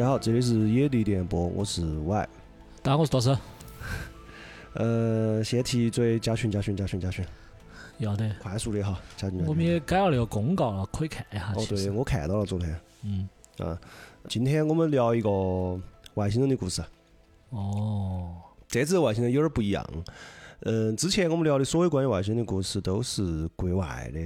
[0.00, 2.28] 大家好，这里是野地电波，我是 Y。
[2.82, 3.36] 大家好，我是多师。
[4.72, 7.22] 呃，先提嘴，加群，加群，加群，加群，
[7.98, 8.34] 要得。
[8.42, 9.44] 快速的哈，加群。
[9.44, 11.52] 我们也改了那个公告了，可以看一下。
[11.54, 12.80] 哦，对，我看到了昨天。
[13.02, 13.28] 嗯。
[13.58, 13.78] 啊，
[14.26, 15.78] 今天我们聊一个
[16.14, 16.82] 外星人的故事。
[17.50, 18.36] 哦。
[18.68, 19.86] 这次外星人有点不一样。
[20.60, 24.20] 嗯，之前我们聊的所有关于外星人的故事都是国外的。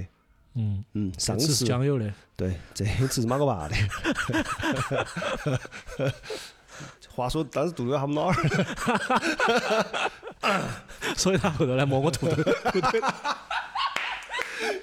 [0.55, 3.75] 嗯嗯，上次是酱油的，对，这一次是马哥爸的。
[7.09, 8.33] 话说当时肚子他们哪儿，
[11.15, 12.41] 所以他后头来摸我肚肚。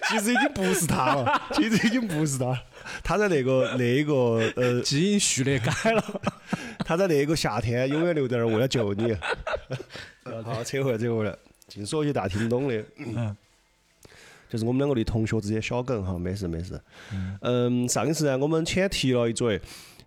[0.09, 2.63] 其实已经不是他了，其实已经不是他，
[3.03, 4.13] 他在那个那个
[4.57, 6.05] 呃基因序列改了，
[6.85, 9.17] 他在那个夏天永远留在那儿为了救你。
[10.45, 11.35] 好，扯回来，扯回来，
[11.67, 12.85] 净说一些大听不懂的。
[12.97, 13.37] 嗯。
[14.53, 16.79] 就是我们两个的同学之间小梗哈，没事没事。
[17.41, 19.59] 嗯，上一次呢，我们浅提了一嘴，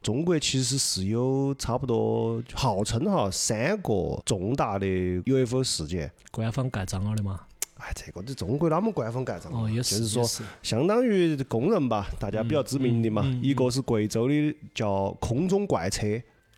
[0.03, 4.85] 中国其实是有差不多号称哈三个重大的
[5.25, 6.11] UFO 事件。
[6.29, 7.39] 官方盖章了的嘛？
[7.77, 9.51] 哎，这个这中国哪么官方盖章？
[9.51, 13.25] 哦，也是，就是说，相当于公认吧，大家比较知名的嘛。
[13.41, 16.05] 一个是贵州的叫空中怪车。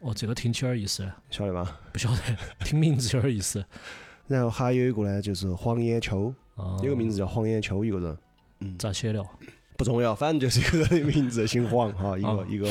[0.02, 1.78] 哦，这个听起有点意思，晓得吗？
[1.94, 2.18] 不晓得，
[2.66, 3.64] 听名字有点意思。
[4.28, 6.02] 然后还有一个呢，就是黄眼
[6.58, 6.86] 秋。
[6.86, 8.18] 有个名字叫黄延秋，一个人，
[8.60, 9.24] 嗯，咋写的？
[9.78, 12.68] 不重要，反正就是一个人的名字，姓黄哈，一个一个。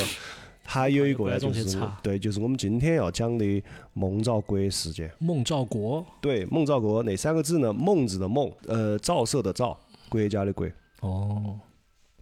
[0.69, 3.63] 还有一个呢， 就是对，就是我们今天要讲的
[3.93, 5.09] 孟兆国事件。
[5.21, 6.05] 孟兆国？
[6.21, 7.73] 对，孟兆国那三个字呢？
[7.73, 9.79] 孟字的孟，呃，照射的照，
[10.09, 10.67] 国家的国。
[11.03, 11.57] 哦。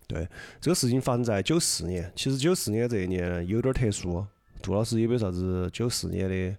[0.07, 0.29] 对，
[0.61, 2.13] 这个事情发生在九四年。
[2.15, 4.23] 其实九四年这一年有点特殊。
[4.61, 6.57] 杜老师有没有啥子九四年的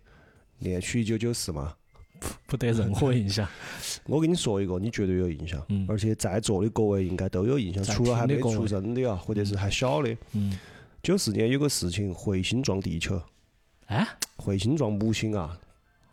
[0.59, 1.75] 恋曲一九九四嘛？
[2.48, 3.48] 不得任何印象。
[4.06, 10.16] 我跟你说一个，你绝对有印象，而且在座的各位应该都有印象，除了还没出生的啊，或者是还小的。
[10.34, 10.58] 嗯。
[11.04, 13.22] 九四年有个事情，彗星撞地球。
[13.86, 14.08] 哎？
[14.38, 15.58] 彗星撞木星啊？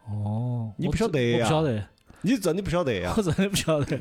[0.09, 0.73] 哦。
[0.77, 1.45] 你不晓得呀？
[1.47, 1.89] 不晓得。
[2.21, 3.13] 你真的不晓得呀？
[3.17, 3.99] 我真的不晓得。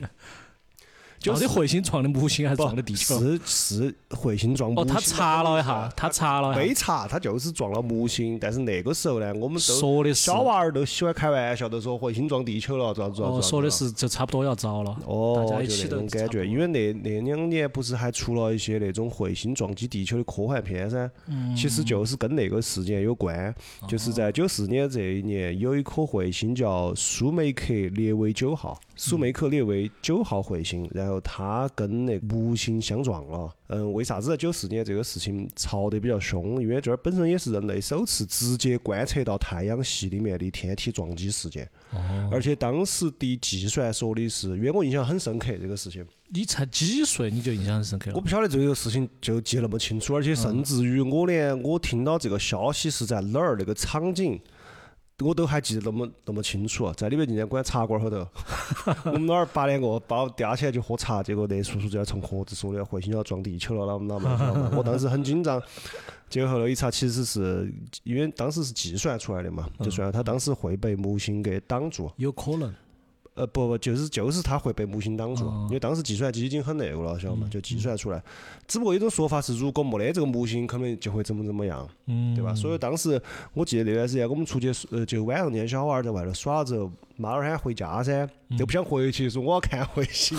[1.21, 3.19] 就是彗星撞的木星还是撞的地球？
[3.19, 4.91] 是是彗星撞木星。
[4.91, 6.55] 哦，他查了一下，他查了。
[6.55, 8.39] 没查，他就是撞了木星。
[8.39, 13.21] 但是那个时候呢，我们都说的是小娃儿都喜欢开玩笑，都说彗星撞地球了，咋子？
[13.21, 14.97] 哦，说的是就差不多要着了。
[15.05, 16.43] 哦，就那种感觉。
[16.43, 21.09] 因为那那两年不是还出了一些那种彗星撞击地球的科幻片噻？
[21.27, 21.55] 嗯。
[21.55, 23.53] 其实就是跟那个事件有关。
[23.87, 28.79] 就是在九四年这一年，有一颗彗星叫苏梅克列维九号。
[28.95, 33.53] 苏梅克列维九号彗星，然后它跟那木星相撞了。
[33.67, 36.61] 嗯，为啥子在九四年这个事情吵得比较凶？
[36.61, 41.67] 因为这儿本身也是人类首次直接观测到太阳系里面的天体撞击事件。
[41.91, 42.29] 哦。
[42.31, 46.05] 而且当时的计算说的是，因为我印象很深刻这个事情。
[46.33, 48.15] 你才几岁你就印象很深刻了？
[48.15, 54.39] 我不晓得这个事情就记那么清楚，而且甚至于我连我听到这个消息是在哪儿那个场景。
[55.21, 58.27] 我都还记得那么那么清楚，在里面纪念馆茶馆后头，
[59.05, 65.61] 我们那儿八点过把我吊起来就喝茶，结果那叔叔就要从盒子说的彗星要撞地球了，那那么，我当时很紧张，
[66.29, 67.73] 结果后头一查，其实是
[68.03, 72.73] 因为当时是计算出来的嘛，就算他当时会被木星给挡住，有可能。
[73.33, 77.47] 呃不不，就是就是它会被木星挡住，因为当时计算机已经很那个了，晓得吗？
[77.49, 78.21] 就计算出来。
[78.67, 81.87] 只不过有种说法是，如果没得这个木星，可能就会怎么怎么样，
[82.35, 82.53] 对吧？
[82.53, 83.21] 所以当时
[83.53, 88.27] 我记得那段时间，我们出去呃，就晚上那些小娃儿在外头耍了之后，妈儿喊回家噻，
[88.57, 90.37] 都不想回去，说我要看彗星、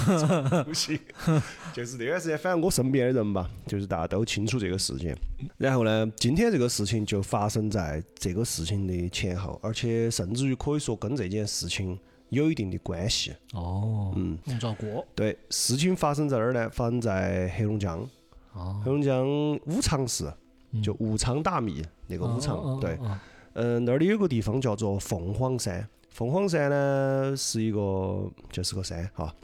[0.66, 0.98] 木星。
[1.72, 5.16] 就是那段时间，反正我身边的人吧，就是大家都清楚这个事件。
[5.56, 11.98] 然后呢，今天这个事情就发生在这个事情的前后，而且甚至于可以说跟这件事情。
[12.32, 13.32] 有一定的关系。
[13.52, 15.06] 哦，嗯，孟兆国。
[15.14, 16.68] 对，事情发生在哪儿呢？
[16.70, 18.08] 发生在黑龙江，
[18.82, 19.28] 黑龙江
[19.66, 20.32] 武昌市，
[20.82, 22.98] 就武昌大米那个武昌，对，
[23.52, 29.34] 嗯，那里有个地方叫做凤凰山，凤凰山呢是一个就是个山哈，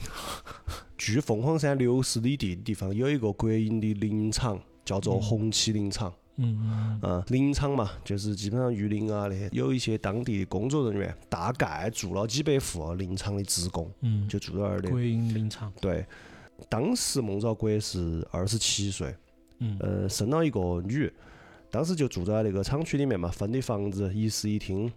[0.97, 6.11] 距凤凰山六十里地的地方有一个国营的林场，叫做红旗林场。
[6.41, 14.89] 嗯嗯，林场嘛，就是基本上榆林啊那些，有一些当地的工作人员，大概住了几百户林场的职工，嗯，就住在那儿的。
[14.89, 15.73] 国营林场。
[15.81, 16.07] 对，
[16.69, 19.15] 当时孟兆国是二十七岁，
[19.59, 21.13] 嗯，呃，生了一个女，
[21.71, 24.91] 当时就住在那个厂区里面嘛，分的房子一室一厅。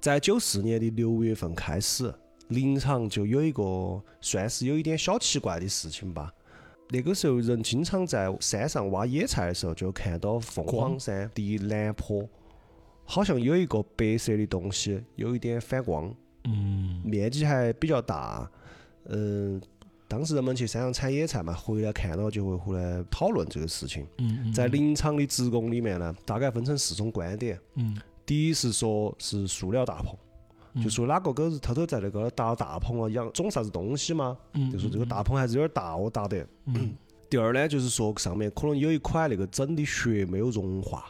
[0.00, 2.12] 在九四年的六月份开始，
[2.48, 6.32] 林场就有一个算是有一点小奇怪的事情吧。
[6.88, 12.28] 那个时候，人经常在山上挖野菜的时候，就看到凤凰山的南坡，
[13.04, 18.48] 好像有一个白色的东西，有一点反光，嗯，面积还比较大，
[19.06, 19.60] 嗯，
[20.08, 24.06] 当时人们去山上采野菜嘛，回来看到就会回来讨论这个事情。
[24.18, 24.52] 嗯嗯。
[24.52, 27.58] 在林场的职工里面呢，大概分成四种观点。
[27.74, 27.96] 嗯。
[28.24, 30.16] 第一是说是塑料大棚，
[30.82, 34.36] 就说哪个狗是偷偷在那个搭大棚啊养种啥子东西吗？
[34.54, 36.46] 嗯，就说这个大棚还是有点大哦，搭的。
[36.66, 36.94] 嗯。
[37.28, 41.06] 第二呢，就是说上面可能有一块那个整的雪没有融化，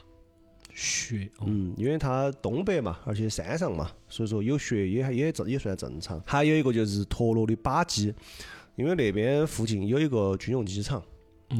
[0.73, 1.45] 雪，哦。
[1.47, 6.19] 嗯，因为它东北嘛，而且山上嘛，所以说有雪也还也正也算正常。
[6.25, 8.15] 还有一个就是陀螺的靶机，
[8.77, 11.03] 因为那边附近有一个军用机场，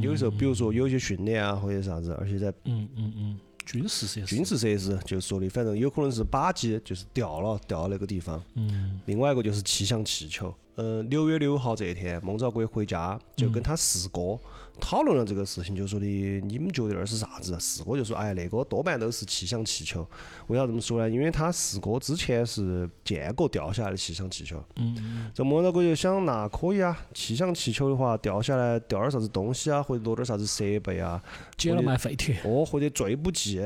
[0.01, 8.41] 有时候比如说有一些训练啊或者啥子，而且在嗯嗯嗯，军事设施，军事设施就说的，反正有可能是靶机就是掉了掉到那个地方。
[8.55, 10.53] 嗯另外一个就是气象气球。
[10.75, 14.39] 呃，六月六号这一天，孟兆国回家就跟他四哥
[14.79, 17.57] 讨论了这个事情，就说的你们觉得那是啥子？
[17.59, 20.07] 四哥就说，哎，那个多半都是气象气球。
[20.47, 21.09] 为啥这么说呢？
[21.09, 24.63] 因为他四哥之前是见过掉下来的气象气球。
[24.75, 31.21] 嗯这莫老哥就想，那可以啊，气象气球的话，掉下来掉点啥子东西啊，或者落点啥子设备啊，
[31.57, 33.59] 捡了卖废铁，哦，或者最不济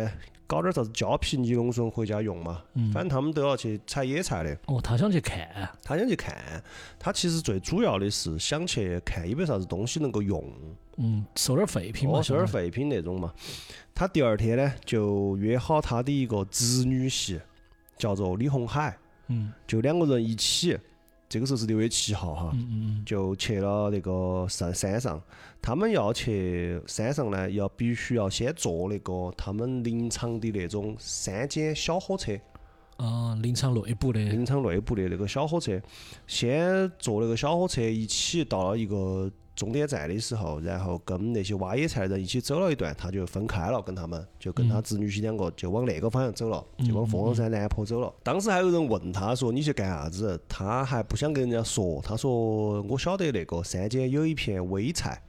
[0.52, 2.62] 搞点啥子胶皮尼龙绳回家用嘛。
[2.74, 4.54] 嗯反正他们都要去采野菜的。
[4.66, 5.48] 哦，他想去看，
[5.82, 6.62] 他想去看，
[7.00, 10.44] 他其实最主要的是想去看有没有啥子东西能够用，
[10.98, 13.34] 嗯，收点废品嘛，哦，收点废品那种嘛。
[13.96, 17.40] 他第二天呢，就约好他的一个侄女婿，
[17.98, 18.98] 叫做李红海，
[19.28, 20.78] 嗯就两个人一起。
[21.32, 22.58] 这个时候是六月七号哈，
[23.06, 25.22] 就去了那个山山上。
[25.62, 32.38] 他们要去山上呢，要必须要先坐那个他们林场的那种山间小火车。
[32.98, 35.82] 嗯，啊，林场内部的，林场内部的那个小火车，
[36.28, 48.12] 先坐那个小火车一起到了一个终点站的时候，然后跟那些挖野菜的人一起走了一段，他就分开了，跟他们就跟他侄女婿两个就往那个方向走了，就往凤凰山南坡走了。
[48.24, 55.22] 当时还有人问他说：“你去干啥子？”他还不想跟人家说，他说：“我晓得那个山间有一片微菜。”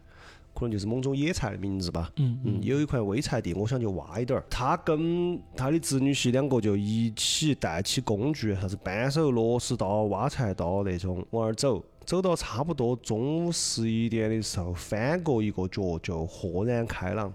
[0.54, 2.12] 可能就是某种野菜的名字吧。
[2.16, 4.44] 嗯嗯，有一块微菜地，我想去挖一点儿。
[4.50, 11.82] 他跟他的侄女婿两个就一起带起工具，啥子扳手、螺丝刀、挖菜刀那种往那儿走。
[12.04, 17.32] 走到差不多中午十一点的时候，翻过一个角就豁然开朗，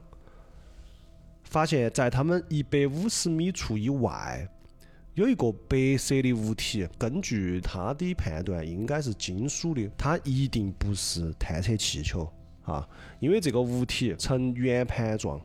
[1.44, 4.48] 发现在他们一百五十米处以外。
[5.16, 12.31] 有一个白色的物体，根据他的判断，应该是金属的，它一定不是探测气球
[12.62, 12.88] 啊，
[13.19, 15.42] 因为这个物体呈圆盘状，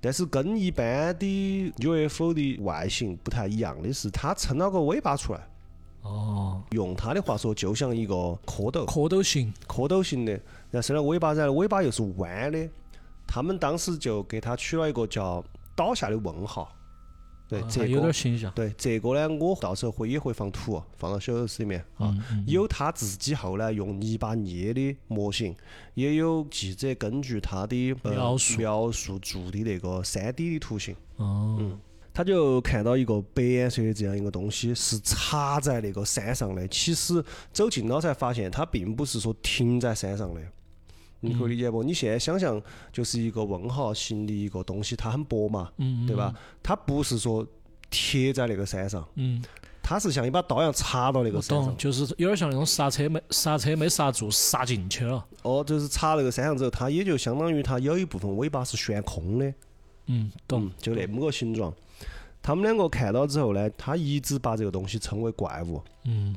[0.00, 5.40] 但是跟一般的 UFO 的外形不太一样的是，它撑了个尾巴出来，
[6.06, 8.14] 哦，用他的话说，就像一个
[8.46, 10.32] 蝌蚪，蝌蚪型，蝌蚪型的，
[10.70, 12.68] 然后伸了尾巴，然后尾巴又是弯的。
[13.26, 15.44] 他们当时就给他取了一个叫
[15.74, 16.72] “倒下的问号”。
[17.48, 21.80] 对，这有点形象，对这个呢，我到时候会也会放图，放到小游戏里面。
[21.96, 22.10] 啊。
[22.10, 25.54] 嗯嗯有他自己后来用泥巴捏的模型，
[25.94, 28.58] 也有记者根据他的、呃、描述。
[28.58, 30.96] 描述做的那个3 D 的图形。
[31.18, 31.78] 哦，
[32.16, 36.66] 他就看到一个白颜色的这样一个东西，是插在那个山上的。
[36.68, 37.22] 其实
[37.52, 40.40] 走近了才发现，它并不是说停在山上的。
[41.20, 41.82] 你可以理解不？
[41.82, 42.58] 你现在想象
[42.90, 46.34] 就是一个问号形的一个东西，它很薄嘛，嗯，对吧？
[46.62, 47.46] 它不是说
[47.90, 49.44] 贴在那个山上，嗯，
[49.82, 51.76] 它是像一把刀一样插到那个山上。
[51.76, 59.52] 就是有点像那种刹车没刹车没刹住，刹进去了，哦，就是插那个山上之后，它也就相当于它有一部分尾巴是悬空的。
[60.06, 61.70] 嗯，懂嗯，，就那么个形状。
[62.46, 65.82] 他们两个看到之后呢，他一直把这个东西称为怪物。
[66.04, 66.36] 嗯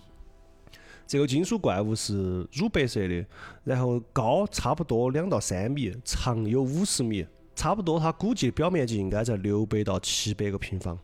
[1.06, 3.24] 这个金属怪物是乳白色的，
[3.64, 7.24] 然后高差不多两到三米，长有五十米，
[7.56, 10.98] 差不多它估计表面积应该在六百到七百个平方，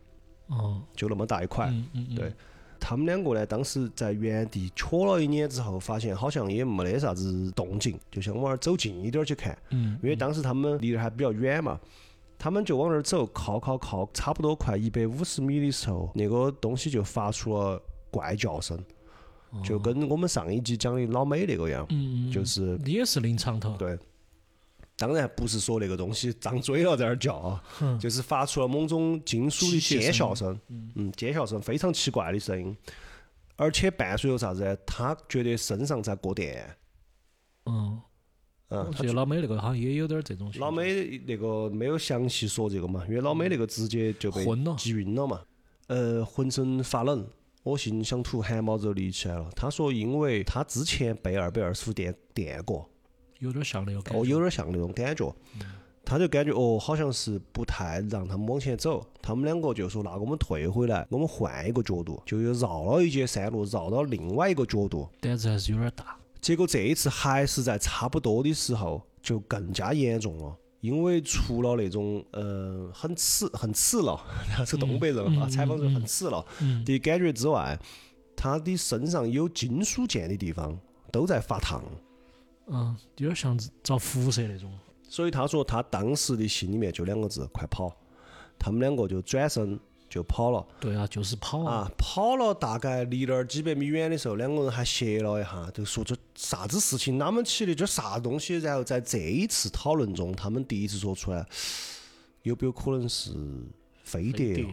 [0.47, 1.67] 哦，就那么大一块。
[1.67, 2.33] 嗯嗯嗯，对
[2.79, 9.55] 他们两个呢，当时在原地瞧了一眼之后，发现好像也没得啥子动静，就想往那儿走近一点儿去看。
[9.69, 11.79] 嗯，因为当时他们离得还比较远嘛，
[12.37, 18.77] 他们就往那儿走，靠靠靠，差不多快一百五十米的时候，那个东西就发出了怪叫声，
[19.63, 21.87] 就跟我们上一集讲的老美那个样，
[22.31, 23.97] 就是也是林场头，对。
[24.97, 27.59] 当然不是说那个东西张嘴了在那儿叫
[27.99, 32.77] 就是发出了某种金属的尖声啸声，嗯，尖笑声非常奇怪的声音，
[33.57, 34.63] 而且伴随着啥子？
[34.63, 34.73] 呢？
[34.85, 36.73] 他觉得身上在过电，
[37.65, 37.99] 嗯，
[38.69, 45.41] 嗯我，记得老美那个好像也有点这种，老美那个没有详细说这个嘛，因为老美那个直接就被昏了击晕了嘛，
[45.87, 47.27] 呃，浑身发冷，
[47.63, 49.49] 恶心想吐，汗毛都立起来了。
[49.55, 52.89] 他说，因为他之前被二百二十伏电电过，
[53.39, 55.35] 有点像那个感哦，有点像那种感觉。
[56.07, 59.03] 他就感觉哦，好像是不太让他们往前走。
[59.23, 65.09] 他们两个就说：“那我们退回来，我们换一个角度。”就又绕了一节山路，绕到另外一个角度。
[65.19, 66.15] 胆子还是有点大，
[66.45, 74.15] 结果这一次还是在差不多的时候就更加严重了，因为除了那种呃很刺很刺了，
[74.63, 76.45] 是东北人啊，采访人很刺了
[76.85, 77.75] 的感觉之外，
[78.35, 80.79] 他的身上有金属键的地方
[81.11, 81.83] 都在发烫。
[82.67, 84.71] 嗯，有点像遭辐射那种。
[85.09, 87.91] 所以他说他当时的心里面就两个字：快跑！
[88.59, 89.79] 他们两个就转身
[90.15, 90.65] 就跑了。
[90.79, 91.91] 对啊，就是跑啊！
[91.97, 98.57] 跑了大概离那儿几百米远的时候，两个人还歇了一下，就说这啥子事情哪们起的，这啥东西？
[98.59, 101.45] 然后在这一次讨论中，他们第一次说出来，
[102.43, 103.31] 有没有可能是
[104.03, 104.65] 飞碟？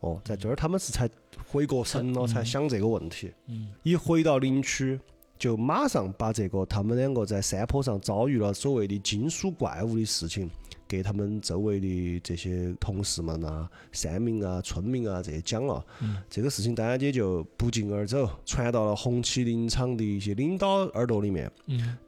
[0.00, 1.08] 哦，在这儿他们是才
[1.46, 3.32] 回过神了，才想这个问题。
[3.46, 3.68] 嗯。
[3.84, 4.98] 一回到林区。
[5.38, 10.50] 就马上把这个他们两个在山坡上遭遇了所谓的金属怪物的事情，
[10.88, 15.84] 给他们周围的这些同事们啊、山民啊、村民啊这些讲了。
[16.30, 21.48] 这个事情当然也就不胫而走，传到了红旗林场的一些领导耳朵里面。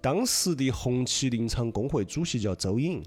[0.00, 3.02] 当时的红旗林场工会主席叫周颖。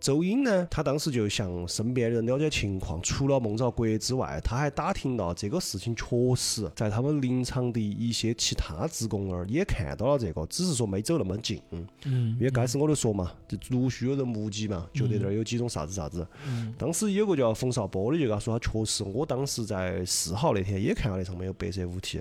[0.00, 11.60] 周颖呢，他当时就向身边人了解情况，除了孟兆国之外，他还打听到这个事情确实在他们林场的一些其他职工那儿也看到了这个，只是说没走那么近。
[11.70, 12.36] 嗯。
[12.38, 16.26] 因为开始我就说嘛，就陆续有人目击嘛，觉得那儿有几种啥子啥子。
[16.46, 16.74] 嗯。
[16.78, 22.20] 当时有个叫冯少波的就跟他说，他确实，我当时在四号那天也看到那上面有白色物体。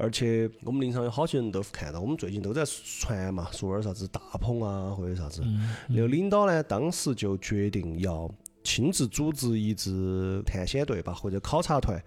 [0.00, 5.42] 而且我们临场有好些人都看到，我们最近都在传嘛，说点啥子大棚啊，或者啥子。
[5.88, 12.00] 那个领导呢，当时就决定要亲自组织一支探险队吧，或者考察团，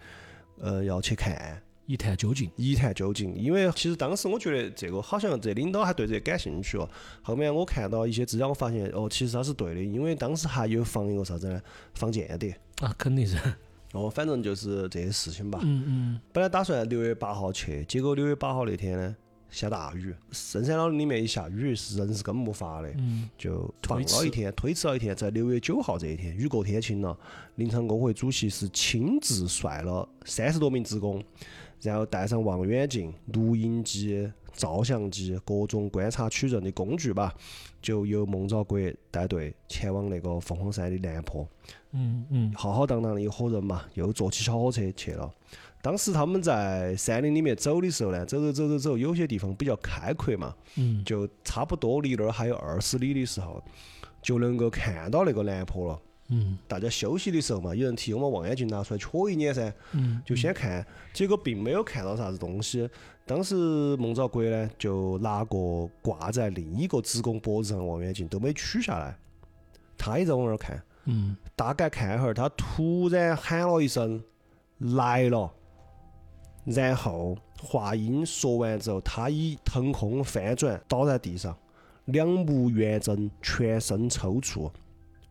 [0.61, 3.35] 呃，要去看一探究竟，一探究竟。
[3.35, 6.89] 因为其实当时我觉得这个好像这领导还对这感兴趣哦。
[7.21, 11.61] 后面我看到一些资料，我发现哦，其实他是对的，因为当时还有放一个啥子呢？
[11.93, 13.35] 放间谍啊，肯定是。
[13.93, 15.59] 哦，反正就是这些事情吧。
[15.63, 16.21] 嗯嗯。
[16.31, 19.15] 本来打算六月八号去，结果六月八号那天呢
[19.49, 22.93] 下大雨，深山老林里面一下雨是人是根本没法的，
[23.37, 27.17] 就放了一天，推迟了一天，在六月九号这一天雨过天晴了。
[27.55, 31.23] 林场工会主席是亲自率了三十多名职工，
[31.81, 34.31] 然后带上望远镜、录音机。
[34.53, 37.33] 照相机、各种观察取证的工具吧，
[37.81, 38.77] 就由孟兆国
[39.09, 41.47] 带队前往那个凤凰山的南坡。
[41.93, 45.29] 嗯嗯，浩浩荡荡的一伙人嘛，又坐起小火车去了。
[45.81, 53.63] 当时他们在山林里面走的时候呢，走走走走走，有些地方比较开阔嘛，嗯就差不多离那儿还有二十里的时候，
[54.21, 55.99] 就能够看到那个南坡了。
[56.33, 59.73] 嗯，大家休息的时候嘛，有人提我们望远镜拿出来瞧一眼噻。
[59.91, 62.89] 嗯，就先看，结果并没有看到啥子东西。
[63.25, 63.55] 当时
[63.97, 69.17] 孟兆国呢，就拿个挂在另一个职工脖子上的望远镜都没取下来，
[69.97, 70.81] 他也在往那儿看。
[71.05, 74.23] 嗯，大概看一会儿，他突然喊了一声
[74.95, 75.51] “来了”，
[76.65, 81.57] 然后话音说完之后，他已腾空翻转倒在地上，
[82.05, 84.71] 两目圆睁，全身抽搐。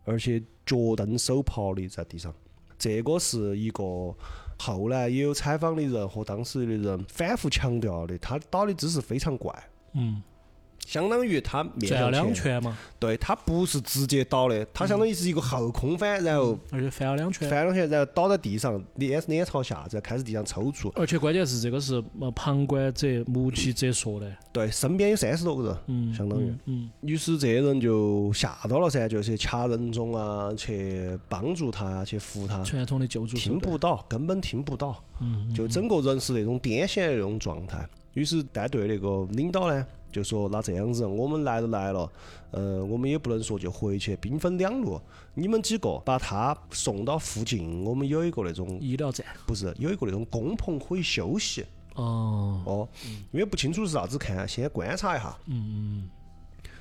[0.05, 2.35] 而且脚蹬手刨的在地上，
[2.77, 4.13] 这个是一个
[4.59, 9.55] 后来也有采访的人和当时的人反复强调的，他打的姿势非常怪。
[9.93, 10.21] 嗯。
[10.91, 20.91] 相当于他面向两圈嘛，对他不是直接倒的，他相当于是一个后空翻，然后而且翻了两圈，翻两圈，然后倒在地上，脸脸朝下，然后开始地上抽搐。
[20.97, 37.89] 而且关键是这个是呃旁观者目击者说的，对，身边有三十多个人，嗯，相当于，嗯，于是这些人就吓到了噻，就去掐人中啊，去帮助他啊，去扶他，传统的救助听不到，根本听不到，嗯，就整个人是那种癫痫的那种状态。
[38.15, 39.87] 于是带队那个领导呢？
[40.13, 42.11] 就说那这样子，我们来都来了，
[42.51, 45.01] 呃，我们也不能说就回去，兵分两路，
[45.35, 51.65] 你们几个把他送到附近，我们有一个那种医疗站，不是有一个那种工棚可以休息。
[51.95, 52.89] 哦哦，
[53.31, 55.33] 因为不清楚是啥子，看先观察一下。
[55.47, 56.11] 嗯嗯。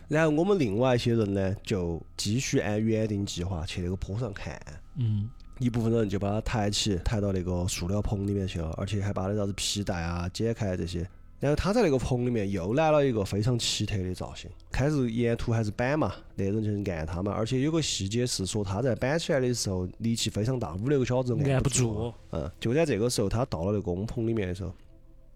[0.08, 4.60] 然后我们另外一些人呢，就继续按原定计划去那个坡上看。
[4.96, 5.30] 嗯。
[5.60, 11.08] 一部分人就把他抬起，抬到那个塑料棚里面去了，而且还把那啥子皮带啊解开这些。
[11.40, 14.50] 然后他在那个棚里面又来了一个非常奇特的造型。
[14.72, 17.32] 开始沿途还是板嘛，那人就是按他嘛。
[17.32, 22.14] 而且有个细节是说他在板起来的时候力气非常大，五六个小时按不住。
[22.32, 24.74] 嗯，就在这个时候，他到了那个工棚里面的时候，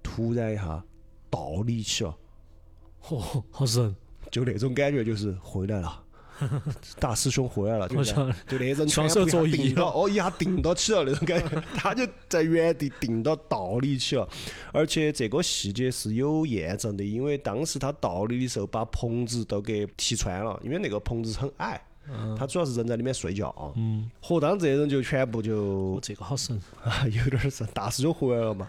[0.03, 0.83] 突然一下
[1.29, 2.15] 倒立起了。
[3.01, 3.95] 嚯，好神！
[4.29, 6.02] 就那种感觉，就是回来了。
[6.99, 14.27] 大师兄回来了，就像就那人双手作揖了，哦，一下定到起了那种感觉， 他就在原地定到倒立起了，
[14.71, 21.81] 而且这个细节是有验证的，因为当时他倒立的时候把棚子都给踢穿了，因为那个棚子很矮，
[22.37, 28.67] 他主要是人在里面睡觉，嗯，何当这些人就全部就这个好神啊， 有点神，大师兄回来了嘛。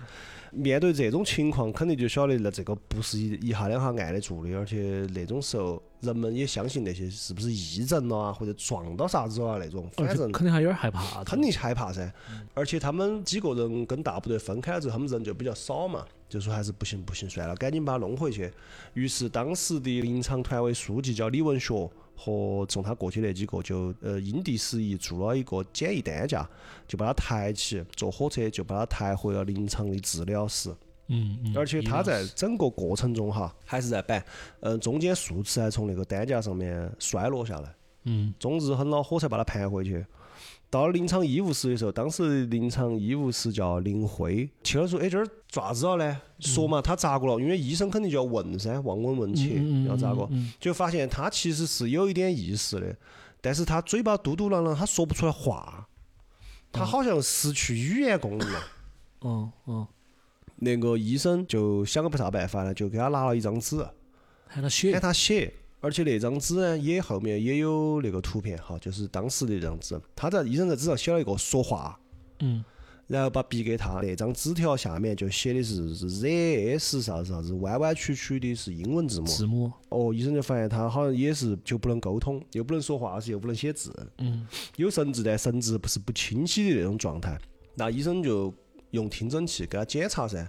[0.57, 11.25] 面对这种情况，肯定就晓得那这个不是一一下两下按得住的，而且那种时候人们也相信那些是不是癔症了啊，或者撞到啥子啊那种，反正肯定还有点害怕。
[11.25, 12.13] 肯定害怕噻，
[12.55, 18.53] 而且他们几个人跟大部队分开了之后，他们人就比较少嘛，就说还是不行不行，算了，赶紧把他弄回去。
[18.93, 21.91] 于是当时的林场团委书记叫李文学。
[22.17, 26.49] 和送他过去那几个就呃因地适宜做了一个简易担架，
[26.87, 30.73] 就把他抬起，坐火车就把他抬回了林场的治疗室。
[31.09, 31.57] 嗯嗯。
[31.57, 34.25] 而且他在整个过程中哈，还是在板，
[34.61, 37.75] 嗯，中间数次还从那个担架上面摔落下来。
[38.05, 38.33] 嗯。
[38.39, 40.05] 终日很恼火才把他盘回去。
[40.71, 46.21] 到了临场医务室的时候，当时临场医务室叫林辉，去了说：“哎，这儿咋子了呢？
[46.41, 47.39] 说嘛，他咋个了？
[47.39, 50.29] 因为医生肯定就要问噻，望闻问切，要咋个？
[50.59, 52.97] 就发现他其实是有一点意识的，
[53.41, 55.87] 但是他嘴巴嘟嘟囔囔，他说不出来话，
[56.73, 58.61] 他好像失去语言功能了。
[59.21, 59.87] 嗯嗯。
[60.57, 63.77] 那个医生就想个不啥办法呢，就给他拿了一张纸，
[64.47, 65.53] 喊他写，喊他写。
[65.81, 70.01] 而且那张纸呢，也后面也有那个图片哈，就是当时的那张纸。
[70.17, 72.01] 他在医生在纸上写了一个说话，
[72.39, 72.65] 嗯，
[73.07, 79.27] 然后把笔给他，那张纸条下面就写的是 ZS 啥子啥子，弯弯曲曲的是英文字母。
[79.27, 79.71] 字母。
[79.91, 84.47] 哦，医生就发现他好像也是就不能沟通，又不能说话，是又不能写字，嗯，
[84.77, 87.39] 有神志但神志不是不清晰的那种状态。
[87.75, 88.55] 那医生就
[88.95, 90.49] 用听诊器给他检查噻，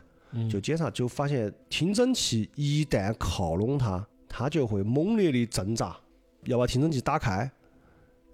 [0.50, 4.08] 就检查就发现听诊器一旦靠拢他。
[4.28, 5.96] 他就会猛烈的挣扎，
[6.44, 7.50] 要把听诊器打开，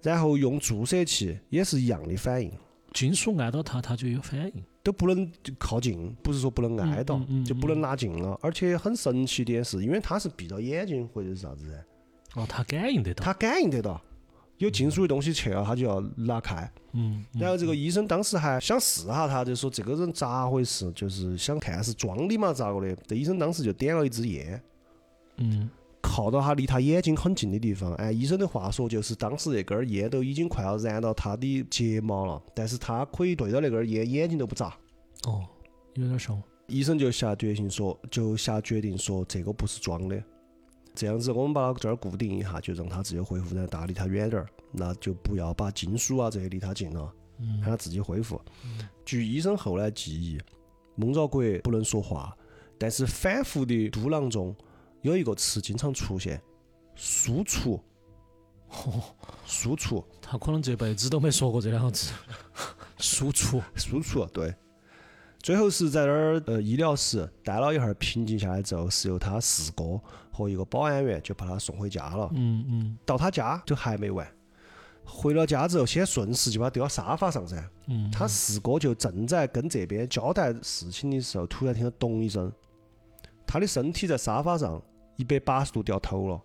[0.02, 2.50] 然后用注射器也是一样的反应。
[2.92, 8.36] 金属挨到他，他就有反应，都不能靠近，不是说不能挨到，就不能拉近了。
[8.42, 12.40] 而且很神奇点是，因为他是闭着眼睛或者是啥子噻。
[12.40, 13.24] 哦，他感应得到。
[13.24, 14.02] 他感应得到，
[14.62, 16.70] 有金属的东西去了，他就要拉开。
[16.92, 17.24] 嗯。
[17.32, 22.96] 然后这个医生当时还想试下他，就说这个人咋回事，就是想看是装的嘛，咋个的？
[23.06, 24.62] 这医生当时就点了一支烟。
[25.38, 25.68] 嗯。
[26.00, 34.66] 靠到他离他眼睛很近的地方，按医生的话说，就是当时那根烟都已经快要燃到他的睫毛了，但是他可以对着那根烟，眼睛都不眨。
[35.26, 35.46] 哦，
[35.94, 36.42] 有点凶。
[36.66, 40.20] 医生就下决心说，就下决定说，这个不是装的。
[40.94, 47.12] 这样子，我们把这儿固定一下，就让他自由恢复，然后大离他远点儿，那就不要把金属啊这些离他近了，
[47.60, 48.40] 让他自己恢复。
[49.04, 50.40] 据医生后来记忆，
[50.96, 52.36] 孟兆国不能说话，
[52.78, 54.54] 但是反复的嘟囔中。
[55.00, 56.40] 有一个词经常出现，
[56.94, 57.82] 输出，
[59.44, 62.12] 输出，他可能这辈子都没说过这两个字，
[62.98, 64.54] 输出，输出，对。
[65.40, 70.00] 最后是在那儿呃医疗室待了一会儿，平静下来之后，是由他四哥
[70.32, 72.28] 和一个保安员就把他送回家了。
[72.34, 72.98] 嗯嗯。
[73.06, 74.26] 到他家就还没完，
[75.04, 77.62] 回了家之后，先顺势就把他丢到沙发上噻。
[77.86, 78.10] 嗯。
[78.10, 82.50] 他四哥就正在跟这边交代事情的时候，突然听到咚一声，
[83.46, 84.82] 他的身体在沙发上。
[85.16, 86.42] 一百八十度掉头了，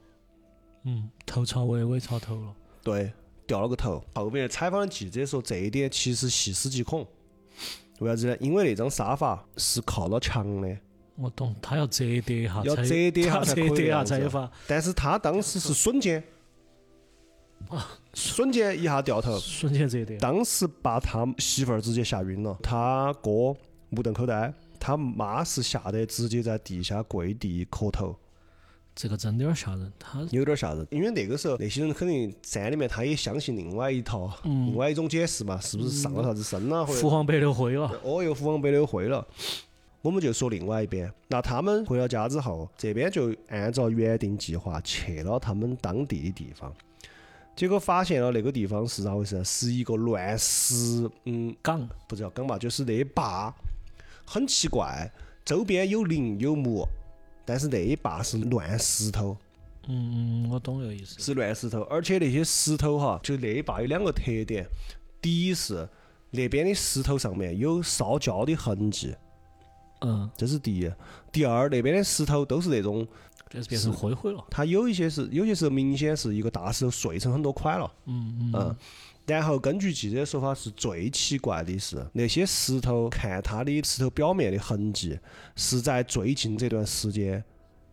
[0.84, 2.54] 嗯，头朝尾，尾朝头了。
[2.84, 3.12] 对，
[3.48, 4.04] 掉了个头。
[4.14, 7.08] 后面采访的记者说，这一点其实细思极恐。
[8.00, 8.38] 为啥子呢？
[8.42, 10.78] 因为那张沙发是靠到墙的。
[11.20, 14.50] 我懂，他要折叠一下，要折叠一下，折叠一下才有法。
[14.68, 16.24] 但是他当时是瞬间，
[17.70, 20.16] 啊，瞬间一下掉头，瞬间折叠。
[20.18, 23.56] 当时把他媳妇儿直接吓晕了，他哥
[23.90, 28.16] 目瞪口呆，他妈是吓得直接在地下跪地磕头。
[28.94, 36.86] 这个真的有点吓人，他有点吓人，因为那个时候那些人肯定山里面，他也相信另外一套，另外一种解释嘛，是不是上了啥子身了啊？
[36.86, 37.92] 父皇白流灰了。
[38.04, 39.28] 哦又，父皇白流灰了。
[40.08, 46.74] 我们就说另外一边，那他们回了家之后，这边就按照原定计划去了他们当地的地方，
[47.58, 49.44] 结果发现了那个地方是咋回事？
[49.44, 53.54] 是一个乱石，嗯，岗，不叫岗吧，就是那坝，
[54.26, 55.12] 很奇怪，
[55.44, 56.88] 周边有林有木。
[57.44, 59.36] 但是那一坝是乱石头，
[59.90, 61.20] 嗯嗯，我懂这个意思。
[61.20, 64.66] 是乱石头，而且那些石头哈，就那一坝有两个特点：
[65.22, 65.86] 第一是
[66.32, 69.14] 那边的石头上面有烧焦的痕迹，
[70.02, 70.90] 嗯，这是第一；
[71.32, 73.08] 第二，那边的石头都是那种，
[73.68, 74.44] 变成灰灰了。
[74.50, 78.76] 它有一些是，有些时候明显是一个大石头碎成很多块了，嗯嗯。
[79.26, 85.20] 然后根据记者的说法，是最奇怪的是那些石头，看它的石头表面的痕迹，
[85.56, 87.44] 是在最近这段时间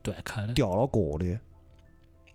[0.00, 1.26] 断开的，掉了过的。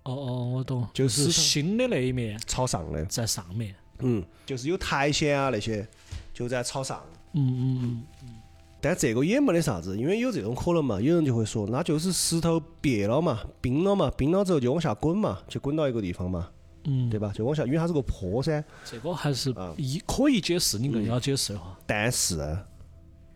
[0.04, 3.74] 哦哦，我懂，就是新的那一面朝上的，在上面。
[4.00, 5.88] 嗯，就是有苔藓啊那些，
[6.34, 7.02] 就在朝上。
[7.34, 8.39] 嗯嗯嗯。
[8.82, 11.02] 但这个也没得啥子，因为有这种可能嘛。
[11.02, 16.50] 有人就会说，那就是石头瘪了嘛，冰了嘛，冰了之后就往下滚嘛，就滚到一个地方嘛。
[16.86, 17.32] 嗯，对吧？
[17.36, 18.64] 就往下，因为它是个坡噻。
[18.86, 21.78] 这个还是一可以解释，你更要解释的话。
[21.86, 22.38] 但是，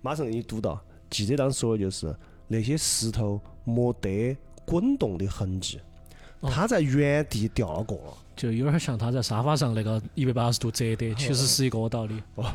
[0.01, 0.79] 马上给你读到。
[1.10, 2.15] 记者当时说的就是
[2.47, 5.79] 那些石头没得滚动的痕迹，
[6.49, 8.17] 它在原地掉了个了。
[8.36, 12.15] 就有点像他在沙发上那个一百八十度折叠，其实是一个道理。
[12.34, 12.45] 哦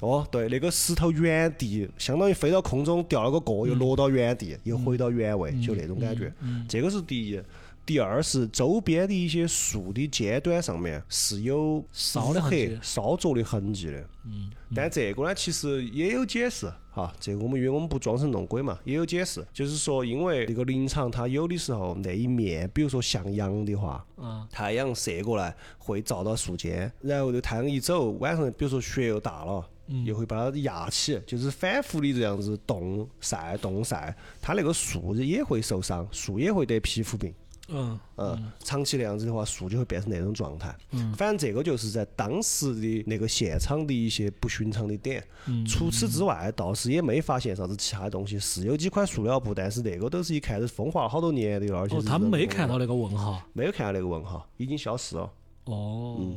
[0.00, 6.32] 哦，对，那个石头原地相当于飞到空中掉了个个，又落到原地，又回到原位，就那种感觉。
[6.68, 7.40] 这个是第一。
[7.88, 14.06] 第二是周边的一些树的尖端上面是有烧的痕、烧灼的痕迹的。
[14.26, 14.50] 嗯。
[14.74, 17.10] 但这个呢，其实也有解释哈。
[17.18, 24.06] 这个我们因为我们不装神弄鬼嘛，也有解释，就是说，因为那个林场它有的时候那一面，比如说向阳的话，
[24.50, 29.66] 太阳射过来会照到树尖，然后这太阳一走，晚上比如说雪又大了，
[30.04, 37.32] 又会把它压起，就是反复的这样子冻晒、冻晒，它那个树也会受伤，树也会得皮肤病。
[37.70, 40.74] 嗯嗯，长期那样子的话，树就会变成那种状态。
[40.92, 45.22] 嗯，反正这个就是在当时的那个现场的一些不寻常的点。
[45.44, 48.38] 嗯，除此之外，倒是也没发现啥子其他东西。
[48.38, 55.30] 是有几块塑料布，但是那个都是一看是风化了好多年的了，而且他们没看到那个问号，没有看到那个问号，已经消失了。
[55.64, 56.36] 哦，嗯，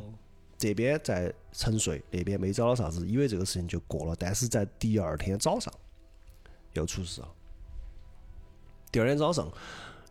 [0.58, 4.14] 这边在沉睡，那边没找到啥子，以为这个事情就过了。
[4.18, 5.72] 但是在第二天早上
[6.74, 7.28] 又出事了。
[8.90, 9.50] 第二天早上。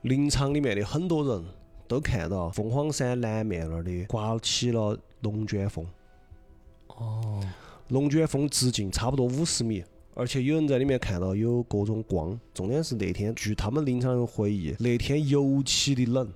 [0.01, 1.45] 林场里面的很多人
[1.87, 5.85] 都看到凤凰山南面那儿的刮起了龙卷风。
[6.87, 7.43] 哦。
[7.89, 9.83] 龙卷风直径差不多五十米，
[10.13, 12.39] 而且有人在里面看到有各种光。
[12.53, 16.33] 重点是那天，据他们林场人回忆，那天尤其的冷。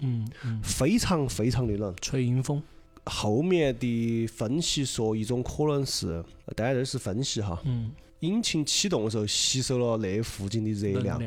[0.00, 0.60] 嗯嗯。
[0.62, 1.92] 非常非常的冷。
[2.00, 2.62] 吹阴风。
[3.06, 7.60] 后面的分析说，一种可能是，当然这是分析哈。
[7.64, 7.90] 嗯。
[8.20, 11.20] 引擎启动的时候吸收了那附近的热量。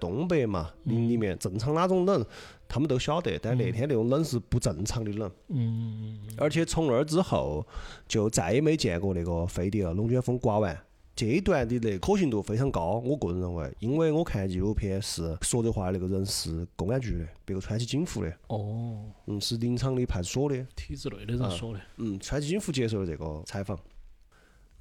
[0.00, 2.24] 东北嘛，林里面正常哪种冷，
[2.66, 3.38] 他们都晓得。
[3.38, 5.30] 但那天那种冷是不正常的冷。
[5.48, 6.18] 嗯。
[6.38, 7.64] 而且从那儿之后，
[8.08, 9.92] 就再也没见过那个飞碟了。
[9.92, 10.76] 龙卷风刮完，
[11.14, 13.02] 这一段的那可信度非常高。
[13.04, 18.32] 我个人认为，因为我看纪录片是说这话那个人是公安局的，别个穿起警服的。
[18.48, 19.04] 哦。
[19.26, 20.66] 嗯，是林场的派出所的。
[20.74, 21.80] 体制内的人说的。
[21.98, 23.78] 嗯，穿起警服接受了这个采访。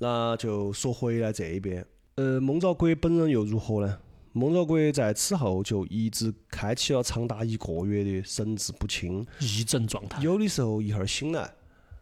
[0.01, 3.99] 那就说回来这一边，呃，孟兆国本人又如何呢？
[4.31, 10.21] 孟若国在此后就一直开启了长达一个月的神志不清、癔症状态。
[10.21, 11.51] 有的时候一会儿醒来，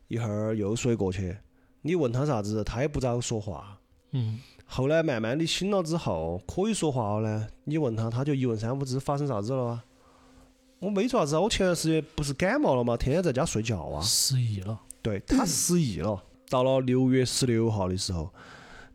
[0.07, 1.37] 一会儿又睡过去。
[1.81, 3.79] 你问他啥子，他也不咋说话。
[4.11, 4.39] 嗯。
[4.69, 7.47] 后来慢慢的醒了之后，可以说话了呢。
[7.63, 9.81] 你问他，他就一问三不知，发生啥子了？
[10.79, 12.97] 我没做啥子，我前段时间不是感冒了吗？
[12.97, 14.01] 天天在家睡觉啊。
[14.01, 14.77] 失忆了。
[15.01, 16.21] 对他失忆了。
[16.49, 18.29] 到了六月十六号的时候，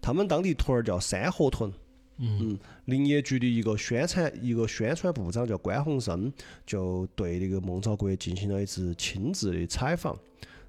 [0.03, 1.73] 他们当地屯儿叫三河屯。
[2.18, 6.33] 嗯，林业局的一个宣传一个宣传部长叫关鸿生，
[6.66, 10.16] 就对那个孟兆国进行了一次亲自的采访。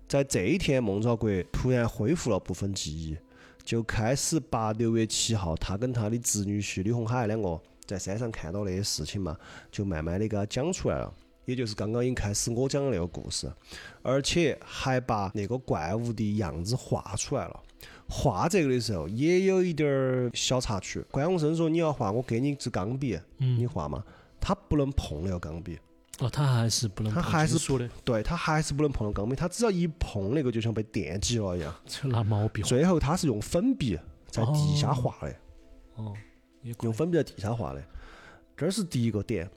[0.08, 3.18] 在这一天，孟兆国突然恢复了部分记忆，
[3.64, 9.38] 就开始把六月七号他跟他的侄女婿李红海两个在山上看到那些事情嘛，
[9.72, 11.14] 就慢慢的给他讲出来了。
[11.46, 13.52] 也就是刚刚一开始我讲的那个故事，
[14.02, 17.64] 而且还把那个怪物的样子画出来了。
[18.08, 21.04] 画这个的时候也有一点儿小插曲。
[21.10, 24.04] 关宏生说：“你要画，我给你一支钢笔，你画嘛。”
[24.40, 25.80] 他不能碰那个钢笔。
[26.20, 27.12] 哦，他还是不能。
[27.12, 27.90] 他还是说的。
[28.04, 29.36] 对他还是不能碰到钢笔。
[29.36, 31.74] 他只要一碰那个，就像被电击了一样。
[31.86, 32.62] 就拿毛笔。
[32.62, 33.98] 最后他是用粉笔
[34.30, 35.36] 在地下画的。
[35.96, 36.14] 哦。
[36.82, 37.82] 用粉笔在地下画的。
[38.56, 39.50] 这是第一个点。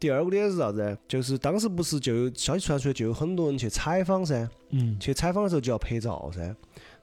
[0.00, 0.96] 第二个点是啥子？
[1.06, 4.48] 就是当时不是就有消息传出来，就有很多人去采访噻。
[4.70, 4.98] 嗯。
[4.98, 6.56] 去采访的时候就要拍照噻。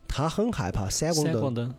[0.08, 1.76] 他很害怕闪光灯，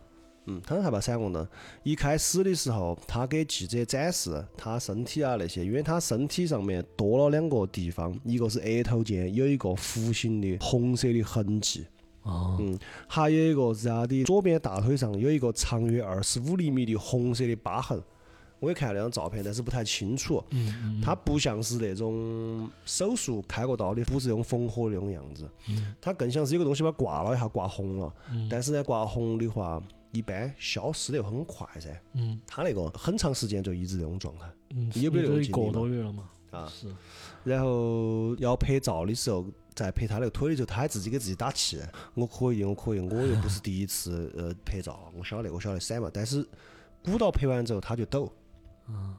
[0.46, 1.46] 嗯，他很害怕闪光灯。
[1.82, 11.86] 一开始的时候，他给记者展示他身体啊那些，因为他身体上面多了两个地方，一个是额头间有一个弧形的红色的痕迹，
[12.22, 18.00] 哦，嗯，还有一个是他的左边大腿上有一个长约二十五厘米的红色的疤痕。
[18.60, 20.42] 我也看了那张照片，但是不太清楚。
[20.50, 21.00] 嗯嗯。
[21.00, 25.48] 它不像是那种手术开过刀的，不是那种缝合那种样子。
[25.68, 25.94] 嗯。
[26.00, 28.12] 它更像是有个东西把它挂了一下，挂红了。
[28.32, 28.48] 嗯。
[28.50, 31.88] 但是呢，挂红的话，一般消失的又很快噻。
[32.14, 32.40] 嗯。
[32.46, 34.46] 他那个很长时间就一直这种状态。
[34.70, 34.90] 嗯。
[34.96, 36.28] 有没有那个一个多月了嘛？
[36.50, 36.68] 啊。
[36.68, 36.88] 是。
[37.44, 41.78] 然后要拍照的时候，在拍他那个腿的时候，他还自己给自己打气。
[42.14, 46.10] 我可以，我可以，我又不是第一次呃拍照，我晓得，我晓得闪嘛。
[46.12, 46.44] 但是
[47.04, 48.30] 鼓捣拍完之后，他就抖。
[48.88, 49.14] 嗯，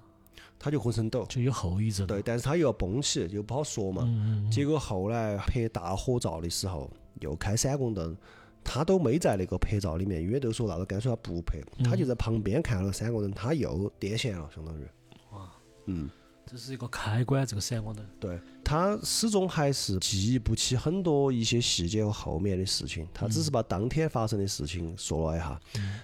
[0.58, 2.05] 他就浑身抖，就有后遗症。
[2.08, 4.08] 对，但是他又要绷起，又不好说嘛。
[4.51, 6.89] 结果后来拍大合照的时候，
[7.21, 8.15] 又开闪光灯，
[8.63, 14.84] 他都没在那个拍照里面，因为都说那个干脆他不拍，他就在旁边看了闪光灯，他又癫痫了，相当于。
[15.32, 15.49] 哇，
[15.86, 16.10] 嗯，
[16.52, 18.04] 这是一个开关，这个闪光灯。
[18.20, 25.60] 对他始终还是记忆不起很多一些细节和后面的事情，他只是把当天发生的事情说了一下。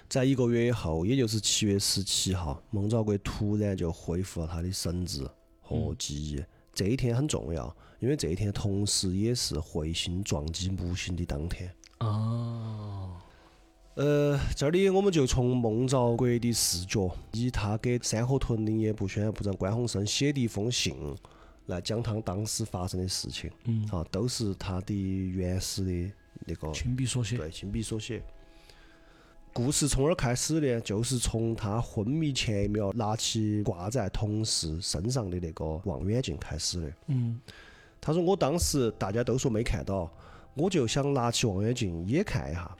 [0.08, 5.28] 在一个月以后，也就是七月十七号，孟兆国突然就恢复了他的神智
[5.60, 6.40] 和记忆。
[6.72, 11.68] 这一天很重要，因为这一天同时也是彗星撞击木星的当天。
[11.98, 12.95] 哦。
[13.96, 20.94] 呃，这里我们就从孟兆国的视角，以他给山河屯林业部宣传部长关鸿生写的一封信
[21.64, 23.50] 来讲他当时发生的事情。
[23.64, 23.88] 嗯。
[23.90, 26.12] 啊，都是他的原始的
[26.44, 27.38] 那个亲笔所写。
[27.38, 28.22] 对，亲笔所写。
[29.54, 30.78] 故事从哪儿开始呢？
[30.82, 36.92] 就是从他昏迷前一秒拿起挂在同事身上的那个望远镜开始的。
[37.06, 37.40] 嗯。
[37.98, 40.12] 他说：“我当时大家都说没看到，
[40.52, 42.76] 我就想拿起望远镜也看一下。”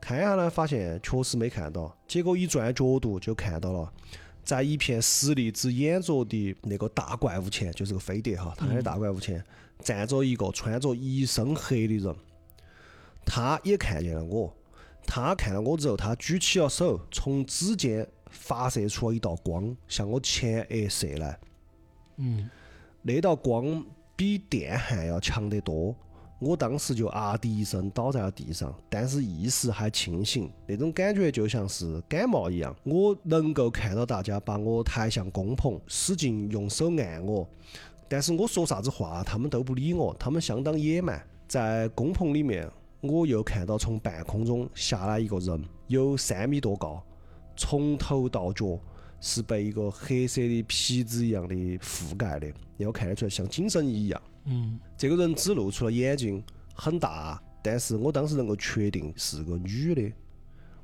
[0.00, 3.92] 看一下呢，发现确实没看到，结果一转角度就看到了，
[4.44, 9.44] 在一片石粒子掩着的那个大怪物前，就是个飞碟哈，它的大怪物前
[9.80, 12.14] 站着一个穿着一身黑的人，
[13.24, 14.54] 他也看见了我，
[15.06, 21.38] 他看到我之后，他举起了手，从指尖发射出了一道光，向我前额射来，
[22.18, 22.48] 嗯，
[23.02, 25.96] 那道光比电焊要强得多。
[26.38, 32.76] 我当时就啊的一声倒在了地上，但是意识还清醒，那种感觉就像是感冒一样。
[32.84, 37.48] 我能够看到大家把我抬向工棚，使劲用手按我，
[38.06, 41.20] 但是我说啥子话，他们都不理我，他们相当野蛮。
[41.48, 42.70] 在工棚里面，
[43.00, 47.02] 我又看到从半空中下来一个人，有三米多高，
[47.56, 48.78] 从头到脚
[49.20, 54.20] 是被一个黑色的皮子一样的覆盖的，要看得出来像紧身衣一样。
[54.46, 56.42] 嗯，这个人只露出了眼睛，
[56.74, 60.12] 很大，但是我当时能够确定是个女的。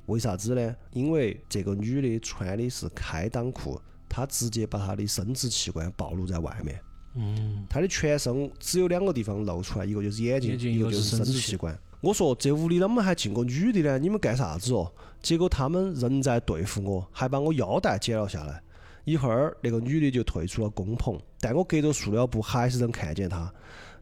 [0.07, 0.75] 为啥子呢？
[0.91, 6.79] 因为这个女的穿的是开裆裤，她直接把她的生殖器官暴露在外面。
[7.15, 11.77] 嗯，她的全身只有两个地方露出来，一个就是眼睛，一个就是生殖器官。
[12.01, 13.97] 我说这屋里啷么还进个女的呢？
[13.97, 14.91] 你们干啥子哦？
[15.21, 18.61] 结果他们仍在对付我，还把我腰带解了下来。
[19.05, 23.51] 一会儿，那个女的就退出了工棚，但我隔着塑料布还是能看见她。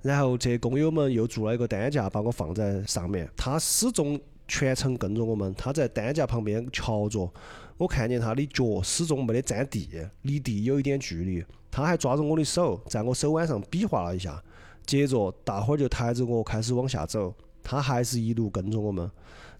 [0.01, 3.29] 然后这工友们又做了一个担架，把我放在上面。
[3.35, 7.31] 她始终全程跟着我们，她在担架旁边瞧着。
[7.77, 9.89] 我看见她的脚始终没得沾地，
[10.21, 11.43] 离地有一点距离。
[11.71, 14.43] 她还抓着我的手，在我手腕上比划了一下。
[14.85, 17.33] 接着，大伙儿就抬着我开始往下走。
[17.63, 19.09] 她还是一路跟着我们。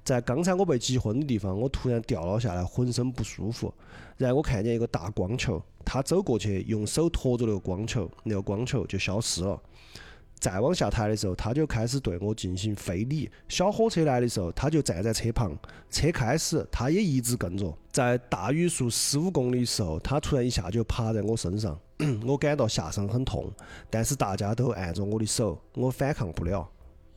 [0.03, 3.73] 在刚才我被击昏的地方，我突然掉了下来，浑身不舒服。
[4.17, 9.59] 然后我看见一个大光球，他走过去，用手托着那个光球，那个光球就消失了。
[10.39, 13.29] 再往下抬的时候，他就开始对我进行非礼。
[13.47, 15.55] 小火车来的时候，他就站在车旁。
[15.91, 17.71] 车开始，他也一直跟着。
[17.91, 21.79] 在大语速十五公里的时候，他突然一下就趴在我身上，
[22.25, 23.51] 我感到下身很痛。
[23.87, 26.67] 但是大家都按着我的手，我反抗不了。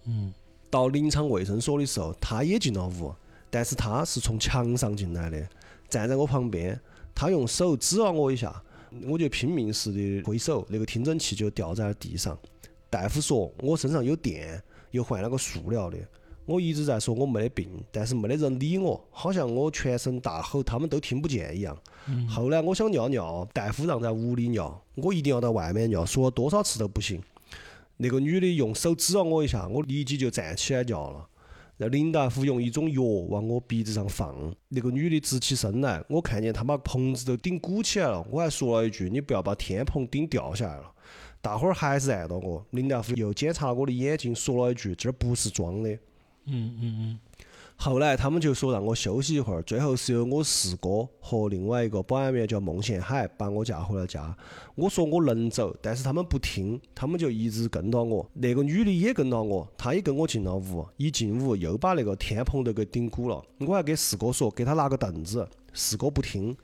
[0.05, 0.31] 嗯。
[0.75, 3.15] 到临场卫生所的时候，他也进了屋，
[3.49, 5.49] 但是他是从墙上进来的，
[5.89, 6.77] 站在我旁边，
[7.15, 8.61] 他用手指了我一下，
[9.07, 12.37] 我就拼命似的挥手，那个听诊器就掉在了地上。
[12.91, 14.61] 大夫说我身上有电，
[14.91, 15.97] 又换了个塑料的。
[16.45, 21.79] 我一直在说我没得病，但是没得人理我，好像我全身大吼，他们都听不见一样。
[22.29, 27.23] 后来我想尿尿，大夫让在屋里尿，我一定要到外面尿，说了多少次都不行。
[27.97, 31.29] 那个女的用手指了我一下，我立即就站起来叫了。
[31.77, 40.93] 然后林大夫用一种药往我鼻子上放，那个女的直起身来，我看见她把棚子都顶鼓起来了，我还说了一句：“你不要把天棚顶掉下来了。”
[41.43, 42.65] 大伙儿还是按到我。
[42.71, 45.91] 林大夫又检查了我的眼睛，说了一句：“这不是装的。”
[46.47, 47.19] 嗯嗯嗯。
[47.77, 54.35] 后来他们就说让我休息一会儿，最后是由我四哥和另外一个保安员叫孟宪海把我架回了家。
[54.75, 58.27] 我说我能走，但是他们不听，他们就一直跟到我。
[58.33, 60.87] 那个女的也跟到我，她也跟我进了屋。
[60.97, 63.43] 一进屋又把那个天棚都给顶鼓了。
[63.59, 66.57] 我还给四哥说给他拿个凳子，四哥不听。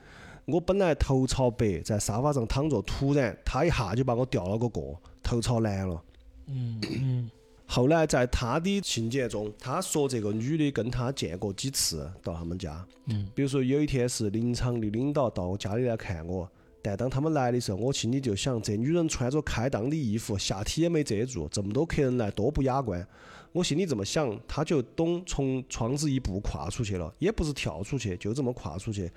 [0.46, 6.02] 我本来头朝北在沙发上躺着，突然他一下就把我调了个过，头朝南了。
[6.46, 7.30] 嗯。
[7.72, 12.84] 后来在他的信件中，他说这个女的跟他见过几次，到他们家。
[13.06, 13.28] 嗯。
[13.32, 16.50] 比如说有一天是林场的领导到我家里来看我，
[16.82, 23.06] 但当他们来的时候，我心里就想，这女人穿着开裆的衣服，下体也没遮住，这么多客人来，多不雅观。
[23.52, 29.08] 我心里这么想，他就懂从窗子一步跨出去了，也不是跳出去，就这么跨出去。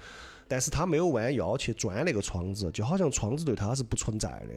[0.47, 4.47] 但是他没有弯腰去钻那个窗子，就好像窗子对他是不存在的。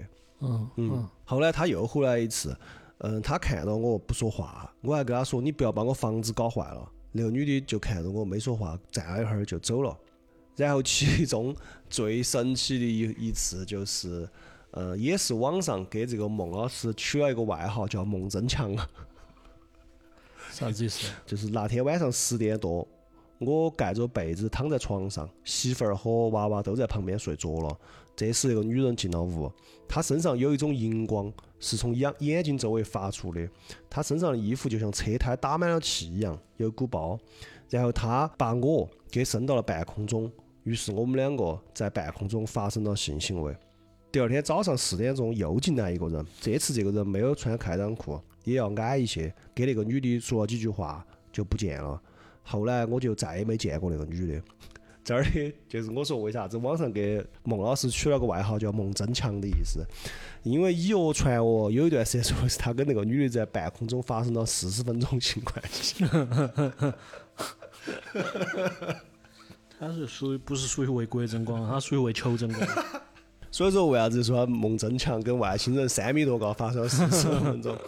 [0.40, 1.08] 嗯嗯。
[1.24, 2.54] 后来他又回来一次。
[2.98, 9.96] 嗯，他看到我不说话，我还跟他说：“你不要把我房子搞坏了。”那个女的就看着我没说话，站了一会儿就走了。
[10.56, 11.54] 然后其中
[11.90, 14.26] 最神奇的一一次就是，
[14.70, 18.74] 呃，也是网上给这个孟老师取了一个外号叫“孟增强”。
[20.50, 21.10] 啥子意思？
[21.26, 22.86] 就是那天晚上十点多，
[23.38, 27.78] 我盖着被子躺在床上，媳妇儿和娃娃都在旁边睡着了。
[28.16, 29.52] 这时，那个女人进了屋，
[29.86, 33.46] 她身上有一种荧光，是从眼眼睛周围发出的。
[33.90, 37.18] 她身上的衣服就像车胎打满了气一样，有鼓包。
[37.68, 40.32] 然后她把我给升到了半空中，
[40.64, 43.54] 于是我们两个在半空中发生了性行为。
[44.10, 52.00] 第二天早上四点钟又进来一个人，这次这个人没有穿开裆裤，也要矮一些，给那个女的说了几句话就不见了。
[52.42, 54.42] 后来我就再也没见过那个女的。
[55.06, 59.86] 这儿的就是我说为啥子网上给孟老师取了个外号叫“孟增强”的意思，
[60.42, 66.04] 因为以讹传讹，有一段时间说的是他跟那个女的在半空中发生了四十分钟性关系。
[69.78, 72.68] 他是属于不是属于为国争光，他属于为求争光。
[73.52, 77.78] 所以说为啥子说孟增强跟外星人三米多高发生了四十分钟？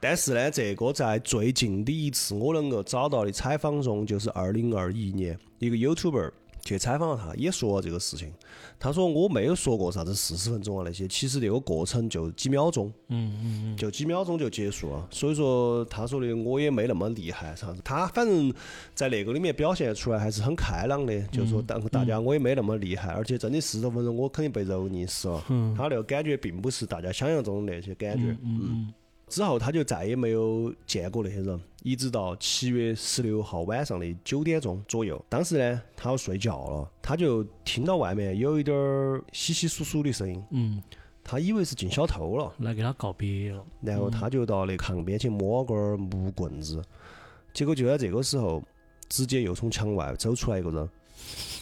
[0.00, 6.32] 但是呢，这个在最近的一次我能够找到的采访中，就是二零二一年一个 YouTuber。
[6.64, 8.32] 去采访了他，也说了这个事情。
[8.78, 15.06] 他说我没有说过啥子四十分钟啊那些，其实这个过程就几秒钟，嗯嗯嗯，就几秒钟就结束了。
[15.10, 17.80] 所以说他说的我也没那么厉害啥子。
[17.84, 18.52] 他反正
[18.94, 25.44] 在那个里面表现出来还是很开朗的，就是说大大家我也没那么厉害，而且真的四十分钟我肯定被蹂躏死了。
[25.76, 28.36] 他那个感觉并不是大家想象中的那些感觉。
[28.42, 28.92] 嗯。
[29.34, 35.20] 之后他就再也没有见过那些人，一直到七月十六号晚上的九点钟左右。
[35.28, 40.40] 当时呢，他要睡觉了，他就听到外面有一点儿稀稀疏疏的声音。
[40.50, 40.80] 嗯，
[41.24, 43.66] 他以为是进小偷了，来给他告别了。
[43.80, 46.80] 然后他就到那炕边去摸根儿木棍子，
[47.52, 48.62] 结果就在这个时候，
[49.08, 50.88] 直接又从墙外走出来一个人。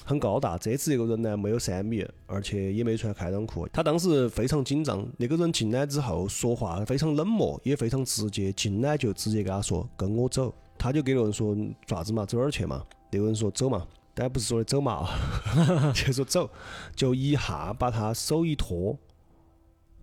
[0.04, 3.66] 很高大，这次这个人呢没有三米，而且也没穿开裆裤。
[3.72, 5.06] 他当时非常紧张。
[5.16, 8.52] 那个人进来之后说话非常冷漠，也非常直接。
[8.52, 15.08] 进来就直接跟他说：“跟我走。”他就给那个人说：“爪子嘛，走哪儿去嘛？”那个人说：“走嘛。”但不是说的走嘛，
[15.94, 16.50] 就说走，
[16.94, 18.94] 就一下把他手一拖，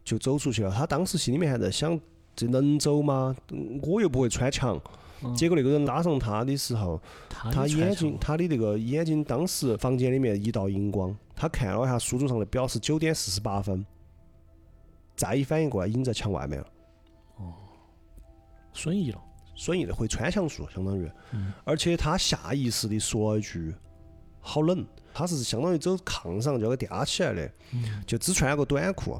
[0.04, 0.72] 就走出去了。
[0.72, 2.00] 他当时心里面还在想：
[2.36, 3.36] 这能走吗？
[3.84, 4.82] 我又不会穿墙。
[5.36, 13.86] 结果那个人拉上他的时候，他眼睛，他的那个眼睛，当时房间里面一道荧光，他看了一下书桌上的表，是九点四十八分。
[15.16, 16.68] 再一反应过来，已经在墙外面了。
[17.38, 17.54] 哦，
[18.74, 19.22] 瞬移了，
[19.56, 21.12] 瞬移了，会穿墙术，相当于。
[21.66, 23.76] 而且他下意识的说了一句
[24.40, 27.52] ：“好冷。”他是相当于走炕上就要吊起来的，
[28.06, 29.20] 就只穿了个短裤。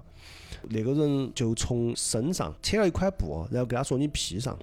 [0.70, 4.58] 那个人就从身上扯了一块布，然后跟他说：“你披上。”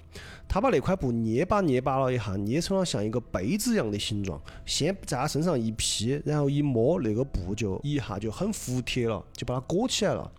[0.48, 4.40] 他把那块布捏巴捏巴了一下，捏成了像一个杯子一样的形状。
[4.64, 10.30] 先在他身上一披，然后一摸，那个布就一下就很服帖了，就把它裹起来了。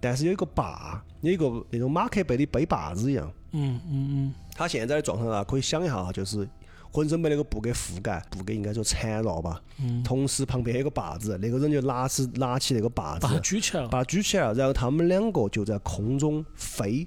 [0.00, 3.32] 但是有一个把，有一个那种马克杯的杯把子一样。
[3.52, 4.34] 嗯嗯嗯。
[4.54, 6.48] 他现在的状态啊，可以想一下哈，就是。
[6.96, 9.62] 浑身被那个布给覆盖，布给应该说缠绕吧。
[9.78, 10.02] 嗯。
[10.02, 14.54] 同时旁边有个把子，那个人就拿起拿起那个把子，把它举起来了，把它举起来了。
[14.54, 17.06] 然后他们两个就在空中飞。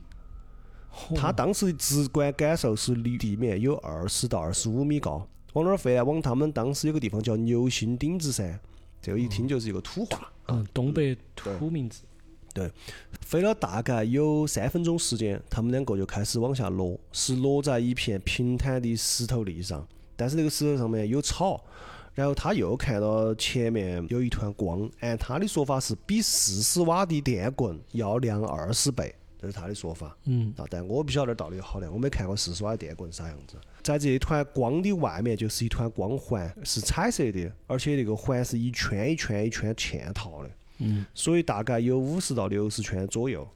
[1.15, 5.27] 他当时的直观感受是离地面有二十到二十五米高。
[5.53, 6.05] 往哪儿飞呢？
[6.05, 8.59] 往他们当时有个地方叫牛心顶子山。
[9.01, 10.31] 这个一听就是一个土话。
[10.49, 12.03] 嗯，东北土名字。
[12.53, 12.69] 对，
[13.21, 21.63] 飞了大概有三分钟时间，他们两个就开始往下落，是落在一片平坦的石头地上，但是那个石头上面有草，
[22.15, 30.17] 然后他又看到前面有一团光，按他的说法是比四十瓦的电棍要亮二十倍，这是他的说法。
[30.25, 33.55] 嗯，啊，但我不晓得到底好亮，我没看过四十瓦的电棍啥样子。
[33.83, 40.49] 在这一团光的外面就是一团光环，是彩色的，而且那个环是一圈一圈一圈嵌套的。
[40.79, 43.47] 嗯，所以大概有五十到六十圈左右。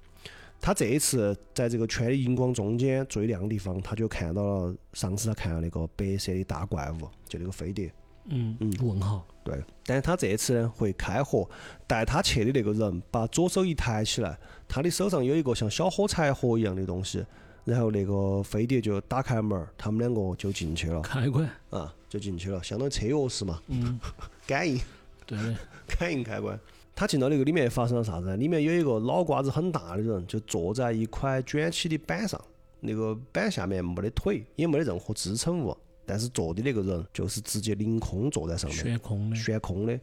[0.61, 7.91] 他这一次在这个圈的荧光中间最亮的地方，他就看到了上次他看到那个白色的大怪物，就那个飞碟。
[8.27, 9.25] 嗯嗯，问号。
[9.43, 11.49] 对，但是他这次呢会开火，
[11.85, 17.25] 带他去的那个人把左手一抬起来，他的手上有一个像小火柴盒一样的东西，
[17.65, 21.01] 然后那个飞碟就打开门，他们两个就进去了。
[21.01, 23.61] 开关啊，就进去了，相当于车钥匙嘛。
[23.67, 23.99] 嗯，
[24.47, 24.79] 感应。
[25.25, 25.37] 对。
[25.99, 26.57] 感应开关。
[26.95, 28.37] 他进到那个里面发生了啥子呢？
[28.37, 32.39] 里面有一个脑瓜子很大的人，就坐在一块卷起的板上，
[32.79, 35.75] 那个板下面没得腿，也没得任何支撑物，
[36.05, 39.99] 但是坐的那个人就是直接凌空坐在上面，悬空的，悬空的。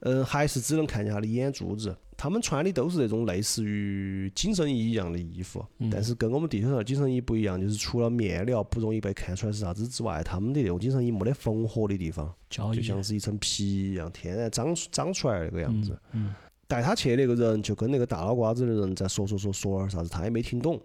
[0.00, 1.96] 嗯，还是只能看见他的眼珠子。
[2.16, 15.98] 他们穿的都是那种类似于紧身衣一样的衣服，但是跟我们地球上的紧身衣不一样，就是除了面料不容易被看出来是啥子之外，他们的那种紧身衣没得缝合的地方，就像是一层皮一样，天然长长出来那个样子。
[16.12, 16.34] 嗯
[16.68, 20.80] 带他去那个人就跟那个大脑瓜子的人在说说说说了啥子，他也没听懂。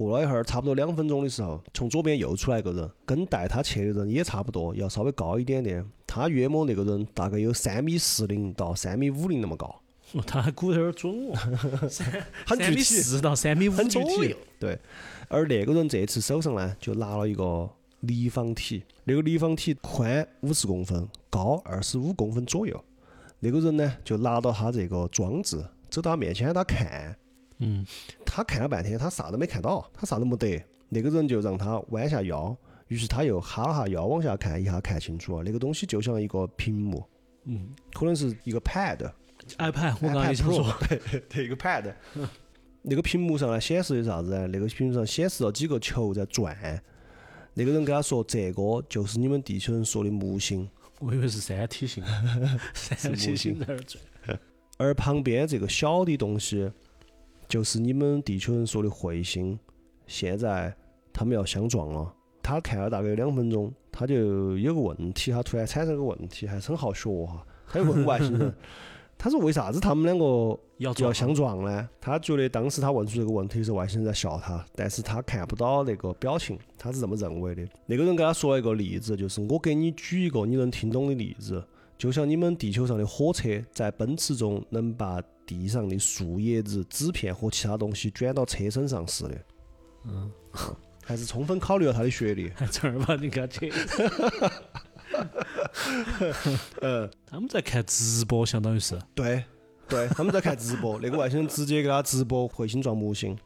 [0.00, 5.86] 过了一会儿，差不多两分钟的时候，从左边又出来一个人，跟带他去的人也差不多，要稍微高一点点。
[6.06, 9.66] 他约摸那个人大概有三米四零到三米五零那么高，
[10.12, 11.36] 哦，他还估得有点准哦，
[12.46, 14.36] 很具体，四到三米五左右体。。
[14.58, 14.78] 对，
[15.28, 17.68] 而那个人这次手上呢，就拿了一个
[18.00, 22.82] 立方体，那个立方体宽五十公分，高二十五公分左右。
[23.40, 27.14] 那个人呢，就拿到他这个装置，走到他面前让他看。
[27.60, 27.86] 嗯，
[28.26, 30.62] 他看了半天，他啥都没看到，他啥都没得。
[30.88, 32.56] 那个人就让他弯下腰，
[32.88, 37.04] 于是他又哈了哈腰往下看，一下看清楚了，那个东西就像一个屏幕，
[37.44, 41.94] 嗯可能是一个 pad，，iPad，我刚刚 iPad 也想说， 对对，一个 pad。
[42.82, 44.46] 那个屏幕上呢显示的啥子呢？
[44.46, 46.82] 那个屏幕上显示了几个球在转。
[47.52, 50.66] 那个人跟他说：“这个就是你们地球人说的木星。
[50.98, 52.02] 我以为是三体星，
[52.72, 54.38] 三体星在那儿转。”
[54.78, 56.72] 而旁边这个小的东西，
[57.50, 59.58] 就是你们地球人说的彗星。
[60.06, 60.74] 现在
[61.12, 62.14] 他们要相撞了。
[62.42, 67.44] 他看了大概有两分钟，他就有个问题，他突然产生个问题，还是很好学哈。
[67.68, 68.54] 他就问外星人，
[69.18, 71.88] 他说为啥子他们两个要要相撞呢？
[72.00, 77.66] 他觉得当时他问出这个问题的时候，外星人在笑他，但是他看不到那个表情，他是这么认为的。
[77.86, 81.62] 那个人给他说了一个例子，就是我给你举一个你能听懂的例子，
[81.98, 85.20] 就像你们地球上的火车在奔驰中能把
[85.50, 89.44] 地上的树叶子、纸片和其他东西卷到车身上似的。
[90.04, 90.30] 嗯，
[91.04, 92.48] 还是充分考虑了他的学历。
[92.54, 93.72] 还 正儿八经给他解。
[96.82, 98.96] 嗯，他们在看直播，相当于是。
[99.12, 99.42] 对，
[99.88, 103.36] 对，他们在看直播， 那个外星人直接给他直播彗星撞木星。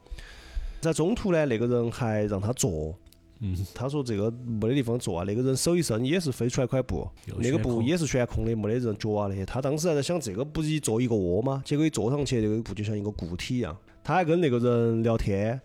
[0.81, 2.95] 在中途呢，那个人还让他坐，
[3.39, 5.25] 嗯，他说这个没得地方坐啊。
[5.25, 7.07] 那个人手一伸也是飞出来块布，
[7.37, 9.45] 那个布也是悬空的，没得人脚啊那些。
[9.45, 11.61] 他当时还在想，这个不是一坐一个窝吗？
[11.65, 13.75] 结果一坐上去，这个布就像一个固体一样。
[14.03, 15.59] 他还跟那个人聊天，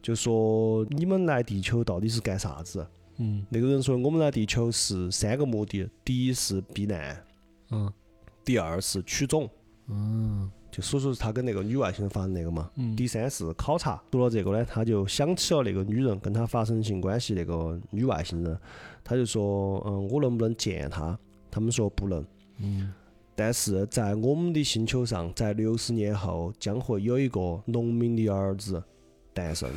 [0.00, 2.86] 就说你们来地球到底是干啥子？
[3.18, 7.24] 嗯那个人说我们来地球是三个目的，第一是避难，
[7.70, 7.92] 嗯
[8.44, 9.48] 第二是取种。
[9.88, 12.70] 嗯就所以说是他跟那个女外星人发生那个嘛。
[12.76, 13.98] 嗯第三是考察。
[14.10, 18.58] 读了这个呢，他就想起了那个女人跟他发生性关系那个女外星人，
[19.02, 21.18] 他就说，嗯，我能不能见她？
[21.50, 22.22] 他们说不能。
[22.58, 22.92] 嗯
[23.34, 28.82] 但是在我们的星球上，在六十年后将会有一个农民的儿子
[29.32, 29.70] 诞生，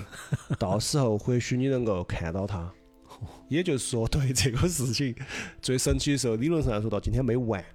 [0.57, 2.69] 到时候或许你能够看到他。
[3.49, 5.13] 也就是说，对这个事情
[5.61, 7.65] 最神奇的时候，理论上来说到今天没完，嗯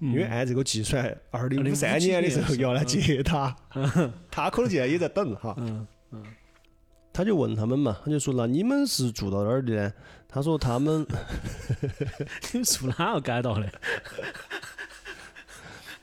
[0.00, 3.54] 因为按这个计算，二零五三年的时候要来接他，
[4.30, 5.54] 他可能现在也在等哈。
[5.58, 5.86] 嗯
[7.16, 9.92] 他就问他们嘛，他就说那你们是住到哪儿的呢？
[10.26, 11.06] 他说他们
[12.52, 13.60] 你们住哪个街道的？
[13.60, 13.70] 哪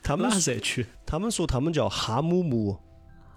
[0.02, 0.86] 他们个社区？
[1.04, 2.78] 他们说他们叫哈姆木，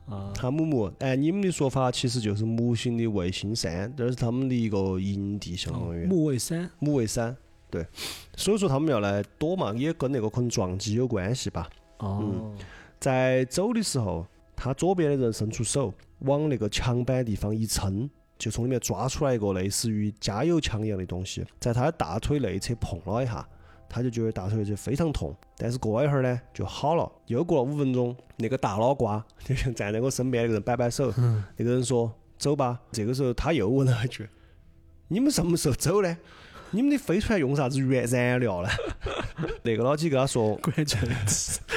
[0.08, 0.90] 啊，哈姆木。
[1.00, 6.72] 按你们的说法，其实就是木星的卫星山，这是他们的一个营地，相当于木卫山。
[6.80, 7.36] 木卫山。
[7.70, 7.86] 对，
[8.36, 11.70] 所以说他们要来躲嘛，也跟那个可能撞击有关系吧。
[11.98, 12.54] 哦，
[13.00, 23.46] 在走的时候，他左边的人伸出手往那个墙板地方一撑，就从里面抓出来一个类似于加油枪一样的东西，在他的大腿内侧碰了一下，
[23.90, 25.36] 他就觉得大腿内侧非常痛。
[25.58, 27.12] 但是过了一会儿呢，就好了。
[27.28, 31.12] 又过了五分钟，那个大脑瓜就像站在我身边那个人摆摆手，
[31.58, 34.28] 那个人说：“走吧。”这个时候他又问了一句
[35.08, 36.18] ：“你们什么时候走呢？
[36.76, 38.70] 你们的飞船用啥子原燃料呢？”
[39.64, 41.60] 那个老几跟他说：“关键是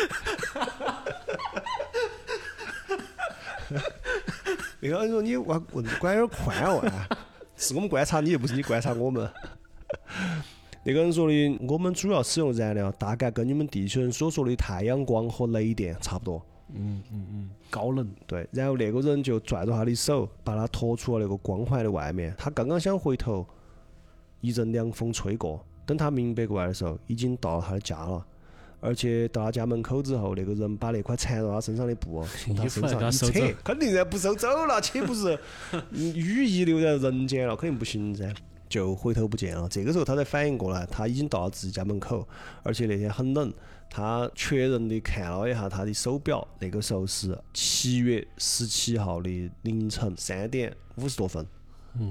[4.81, 7.09] 那个人说你问问管有点宽哦，哎
[7.57, 9.29] 是我们观察你，又不是你观察我们。
[10.85, 16.41] 那个人说的，我们主要使用燃料，大概跟你们地球人所说的太阳光和雷电差不多。
[16.73, 18.09] 嗯嗯嗯，高能。
[18.27, 22.33] 对，然后那个人就拽着他的手，把他拖出了那个光环的外面。
[22.39, 23.45] 他刚刚想回头，
[24.41, 28.25] 一阵凉风吹过，等他明白过来的时候，已经到了他的家了。
[28.81, 33.27] 而且到他家门口之后，那个人把那块缠到他身上的布 从他身上一扯
[33.65, 35.37] 肯定噻，不收走了，岂不是
[35.91, 37.57] 嗯羽翼留在人间了？
[37.57, 38.33] 肯定不行噻，
[38.69, 39.69] 就回头不见了。
[39.69, 42.27] 这个时候他才反应过来，他已经到了自己家门口，
[42.63, 43.53] 而且那天很冷，
[43.91, 51.49] 他确认的看了一下他的手表，那个时候是七月十七号的凌晨三点五十多分，嗯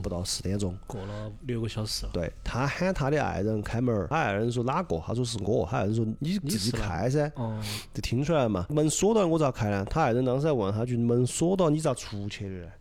[0.02, 0.78] 不到四点钟。
[0.86, 2.12] 过了六个小时了。
[2.14, 5.02] 对他喊他的爱人开门儿，他爱人说哪个？
[5.06, 5.68] 他说是我。
[5.70, 7.60] 他爱人说你自己开噻，哦，
[7.94, 8.66] 就听出来嘛。
[8.70, 9.86] 门锁到我咋开呢？
[9.90, 12.72] 他爱人当时还问他句：门锁到你咋出去的呢？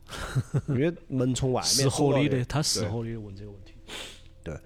[0.68, 3.72] 因为门从外面是合理的，他是合理的问这个问题。
[4.42, 4.56] 对，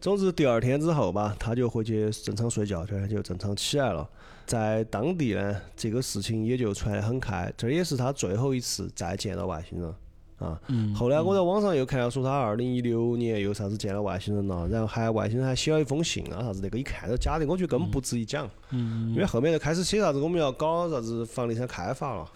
[0.00, 4.08] 总之第二天之后吧，他就回去正常睡觉，第二天就正常起来了。
[4.46, 9.94] 在当地呢，这个事情也就传得很开，这也是他最后一次再见到外星人。
[10.38, 10.60] 啊，
[10.94, 18.48] 后来我在网上又看到说他二零一六年又啥子见了外星人了，然后还外星人还写了一封信啊啥子，那个一看都假的，我觉得根本不值一讲。
[18.70, 22.30] 因为后面就开始写啥子我们要搞啥子房地产开发了，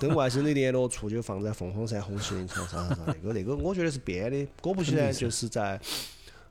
[0.00, 4.44] 跟外星的联络处就放在凤凰山红旗林场啥啥啥，那个那个我觉得是编的。
[4.60, 5.80] 果不其然，就是在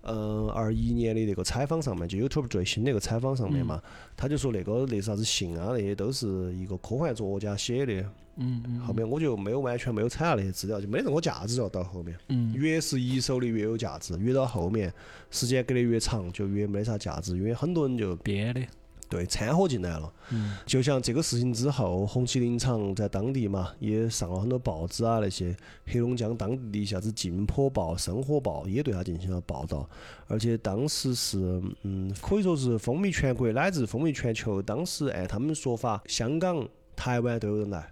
[0.04, 3.82] 嗯二一年的那个采访上面，就 YouTube 最新那个采访上面嘛，
[4.16, 8.06] 他就说那个那啥子信啊那些都是一个科幻作家写的。
[8.38, 11.68] 嗯嗯，后面我就没有完全没有采纳那些资料，就没任何价值了。
[11.68, 14.94] 到后面，嗯，越是一手的越有价值，越到后面
[15.32, 18.62] 时间隔得越长，就越没啥价值，因为很多人就编的，
[19.10, 20.14] 对，掺和进来了。
[20.30, 29.90] 嗯，就像这个事情之后，红旗林场在当地嘛，也上了很多报纸啊，那些黑龙江当地的一下子《镜坡报》《生活报》也对他进行了报道，
[30.28, 34.62] 而且当时是，嗯，可以说是风靡全国乃至风靡全球。
[34.62, 37.92] 当时按他们说法，香港、台湾都有人来。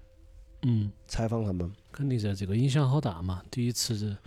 [0.68, 3.44] 嗯，采访他们，肯定噻，这个影响好大嘛。
[3.52, 4.18] 第一次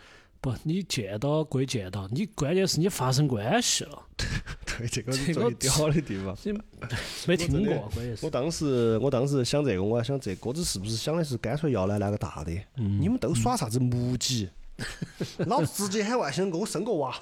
[0.41, 4.03] 不，你见到归见到，你关键是你发生关系了。
[4.79, 6.37] 对，这个是最屌的地方。
[6.45, 6.53] 你
[7.27, 8.25] 没听过，关键是。
[8.25, 12.53] 我当时，我当时想这个，我还想这哥子是不是想的是干脆要来那个大的？
[12.77, 14.49] 嗯你们都耍啥子木吉？
[15.47, 17.15] 老子直接喊外星人给我生个娃。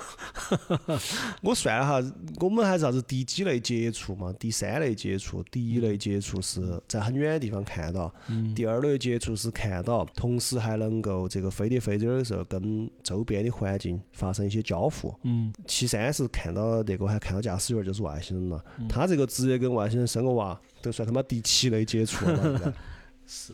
[1.42, 4.32] 我算了哈，我们还是啥子第几类接触嘛？
[4.38, 8.12] 第三类接触，第一类接触是在很远的地方看到，
[8.54, 15.14] 第二类接触是看到，同时还能够这个飞碟飞走的时候跟周边的环境发生一些交互。
[15.22, 15.52] 嗯。
[15.66, 22.74] 其三是看到那个还看到驾驶员就是外星人了，他这个直接跟外星人生个娃，都算他妈第七类接触了。
[23.26, 23.52] 是。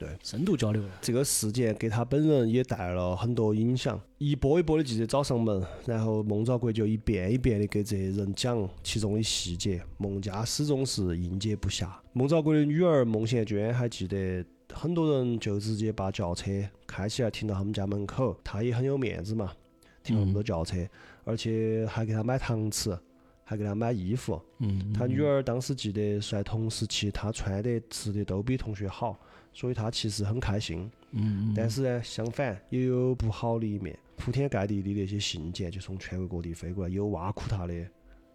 [0.00, 0.82] 对，深度交流。
[1.02, 11.86] 这个事件给他本人也带来了很多影响，一波一波的记者找上门，然后孟兆国就一遍一遍的给这些人讲其中的细节，孟家始终是应接不暇。
[12.14, 14.42] 孟兆国的女儿孟贤娟还记得，
[14.72, 16.50] 很多人就直接把轿车
[16.86, 19.52] 开起来停到他们家门口，他也很有面子嘛，
[20.02, 20.78] 停那么多轿车，
[21.24, 22.98] 而且还给他买糖吃，
[23.44, 24.40] 还给他买衣服。
[24.60, 29.20] 嗯，他女儿当时记得在同时期，他穿的吃的都比同学好。
[29.52, 33.98] 所以他其实很开心，嗯，但是呢，相反也有不好的一面。
[34.16, 37.74] 铺天盖地的那些信件就从全国各地飞过来，有挖苦他的，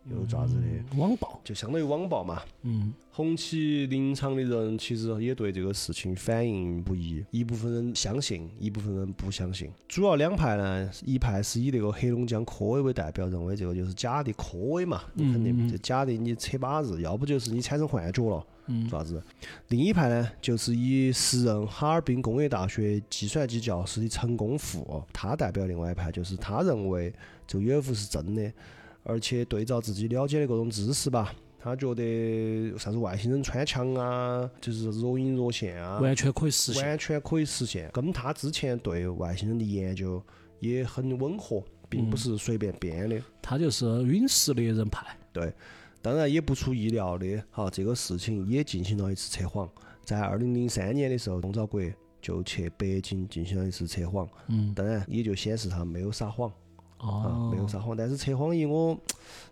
[0.09, 2.41] 有爪子的网暴，就相当于网暴嘛。
[2.63, 9.70] 嗯，红旗林场的人其实也对这个事情反应不一，一部分人相信，一部分人不相信。
[9.88, 18.43] 主要两派呢，一派是以那个黑龙江科委为代表，认为这个就是假的科委嘛，你肯定这假的，你扯把子，要不就是你产生幻觉了。
[18.68, 19.22] 嗯，啥子？
[19.68, 27.13] 另一派呢，就是以时任哈尔滨工业大学计算机教师的陈功富，他代表另外一派，就是他认为
[27.45, 28.51] 这个 UFO 是真的，
[29.03, 40.22] 而且对照自己了解的各种知识吧，他觉得啥子外星人穿墙啊，就是若隐若现啊，完全可以实现，完全可以实现，跟他之前对外星人的研究
[40.59, 43.22] 也很吻合，并不是随便编的。
[43.43, 45.53] 他就是陨石猎人派，对。
[46.06, 49.68] 当然也不出意料的，哈，这个事情也进行了一次测谎。
[50.03, 51.82] 在二零零三年的时候，孟兆国
[52.22, 54.30] 就去北京进行了一次测谎。
[54.49, 56.47] 嗯，当然也就显示他没有撒谎，
[56.97, 57.97] 啊，没有撒谎。
[57.97, 58.95] 但是测谎仪我，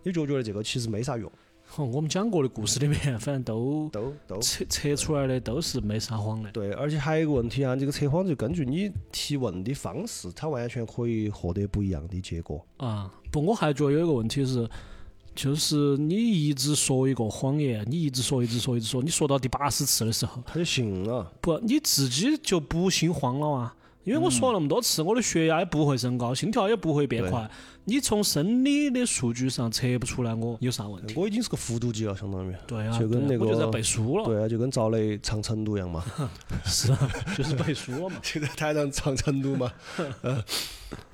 [0.04, 1.32] 你就觉得这个其实没啥用。
[1.76, 6.52] 我们讲过的故事里面，反正都都都测测出来的都是没撒谎的。
[6.52, 12.64] 对，而且还有一个问题啊，这个测谎就根据你提问的方式，它完全可以获得不一样的结果。
[12.78, 14.70] 啊，不，我还觉得有一个问题是。
[15.36, 21.32] 就是你一直说一个谎言，你一直说，一直说，一直说，你说到第八十次的时候，他就信了。
[21.42, 23.76] 不，你自己就不心慌了啊？
[24.04, 27.50] 因为我说了那么多次，我的血压也不会升高，心跳也不会变快。
[27.86, 31.16] 你从生理的数据上测不出来我有啥问题。
[31.18, 32.54] 我已经是个复读机了，相当于。
[32.68, 33.46] 对啊，就跟那个。
[33.46, 34.26] 我就在背书了。
[34.26, 36.04] 对啊，就跟赵雷唱成都一样嘛。
[36.66, 38.18] 是啊，就是背书了嘛。
[38.22, 39.72] 就在台上唱成都嘛。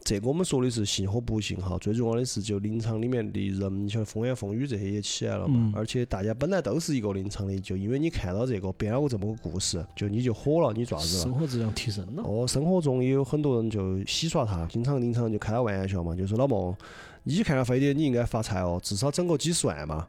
[0.04, 11.24] 这个我们说的是信和不信哈，最重要的是就林场里面的人，你像风言风语这些也起来了嘛，而且大家本来都是一个林场的，就因为你看到这个编了个这么个故事，就你就火了，你爪子了？
[11.24, 12.24] 生活质量提升了。
[12.26, 16.76] 哦，生活中也有很多人就洗刷他，经常林场就开他玩笑嘛，就说老孟，
[17.24, 20.08] 你看到飞碟，你应该发财哦，至少整个几十万嘛。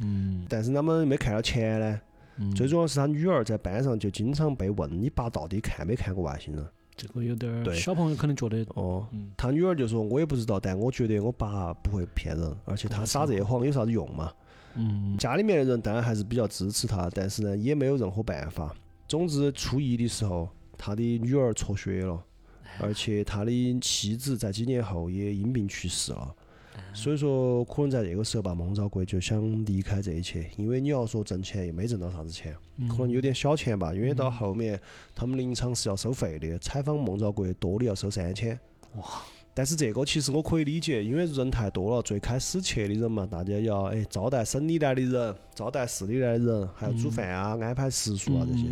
[0.00, 0.44] 嗯。
[0.48, 2.00] 但是他们没看到钱呢。
[2.36, 2.54] 嗯。
[2.54, 6.66] 最重要是他女儿在班上就经常被问，你爸到底看没看过外星人？
[6.98, 14.32] 这个有点儿，小朋友可能觉得哦，他女儿就说：“我也不知道，但我觉得我爸不会骗人，而且他撒这些谎有啥子用嘛？”
[14.74, 18.74] 嗯，家里面的人当然还是比较支持他，但是呢，也没有任何办法。
[19.06, 22.20] 总之，初一的时候，他的女儿辍学了，
[22.80, 26.34] 而且他的妻子在几年后也因病去世了。
[26.92, 32.54] 所以说，可能在这个时候吧，孟兆国就想离开这一切，因为你要说挣钱也没挣到啥子钱，
[32.88, 33.94] 可能有点小钱吧。
[33.94, 34.80] 因为到后面
[35.14, 38.58] 他们临场是要收费的，采访孟兆国多的要收三千。
[38.96, 39.04] 哇！
[39.58, 48.66] 但是这个其实我可以理解，因为人太多了，最开始去的人嘛，大家要哎招待省里来的人，招待市里来的人，还要煮饭啊，安排食宿啊这些。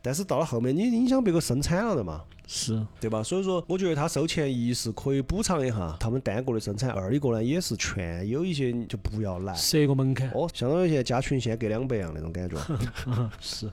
[0.00, 3.22] 但是到了后面，你影响别个生产了的嘛，是对吧？
[3.22, 10.30] 所以说，我觉得他收钱一是可以补偿一下他们单个的生产，二一个呢也是劝有一些就不要来，设个门槛。
[10.30, 12.56] 哦，相当于现在加群先给两百样那种感觉。
[13.42, 13.68] 是。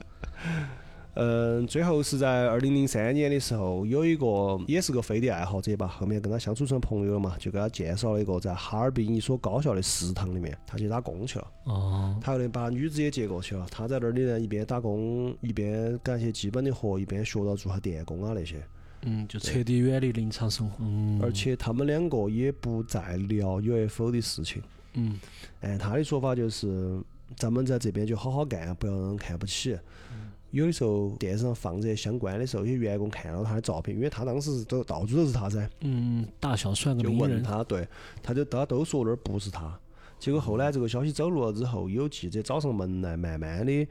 [1.14, 11.48] 嗯，最后是在二零零三年的时候，有一个也是个飞碟爱好者吧，后面跟他相处成朋友了嘛，就给他介绍了一个在哈尔滨一所高校的食堂里面，他去打工去了。
[11.66, 12.18] 哦。
[12.22, 18.64] 他后来把女子也接过去了，他在那里呢，一边打工，一边干些基本的活，一边学到做下电工啊那些。
[19.04, 20.78] 嗯，就彻底远离临场生活。
[20.80, 21.20] 嗯。
[21.22, 24.62] 而且他们两个也不再聊 UFO 的事情。
[24.94, 25.20] 嗯。
[25.60, 27.02] 按他的说法就是，
[27.36, 29.78] 咱们在这边就好好干，不要让人看不起。
[30.52, 35.70] 有的时候电视上放这些相关的时候，有些员工看到他的照片，因为他当时都到处都是他噻。
[35.80, 37.88] 嗯，大小算个就问他，对，
[38.22, 39.78] 他就他都说那儿不是他。
[40.20, 43.88] 结果后来这个消息走路了之后，有记者找上门来，慢慢的，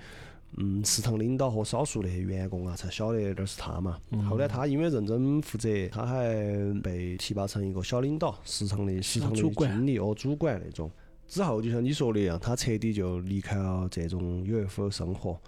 [0.59, 3.99] 嗯，食堂领导和少数那些员工啊，才晓得那是他嘛。
[4.29, 6.35] 后来他因为认真负责，他还
[6.83, 10.91] 被提拔成一个小领导，食堂的食堂的经理哦，主管那种。
[11.27, 15.41] 之后就像你说的一样，他彻底就离开了这种 UFO 生活。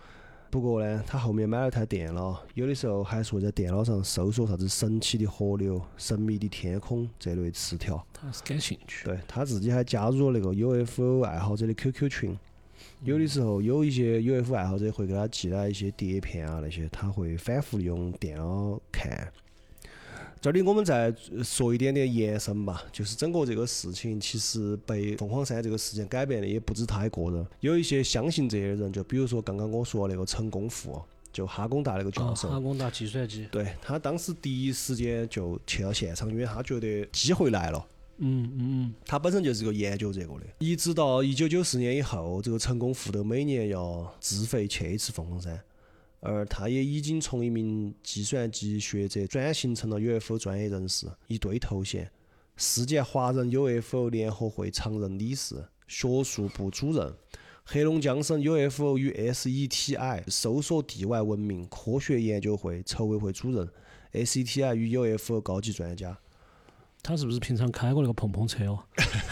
[0.52, 8.06] 不过呢，他后面买了台电脑，有的时候还是会在电脑上搜索啥子神奇的河流、神秘的天空这类词条。
[8.12, 9.06] 他是感兴趣。
[9.06, 12.38] 对他自己还加入了那个 UFO 爱好者的 QQ 群。
[13.02, 19.32] 有的时候有一些 UFO 爱好者会给他寄来一些碟片啊那些，他会反复用电脑看。
[20.42, 21.14] 这里我们再
[21.44, 31.00] 说一点点延伸吧，就是整个这个事情，其实被凤凰山这个事件改变的也不止他一个人，有一些相信这些人，就比如说刚刚我说那个陈功富，
[31.32, 37.86] 就哈工大那个教授，哈工大计算机，对他当时第一时间就去到现场，因为他觉得机会来了。
[38.18, 45.60] 嗯嗯嗯，他本身就是个研究这个的，一直到一九九四年以后，这个陈功富都每年要自费去一次凤凰山。
[46.24, 52.08] 而他也已经从一名计算机学者转型成了 UFO 专业人士，一堆头衔：
[52.56, 57.12] 世界华人 UFO 联合会常任理事、学术部主任、
[57.64, 63.68] 黑龙江省 UFO 与 SETI 搜索地外文明科学研究会筹委会主任、
[64.12, 66.16] SETI 与 UFO 高级专家。
[67.02, 68.78] 他是不是平常开过那个碰碰车哦？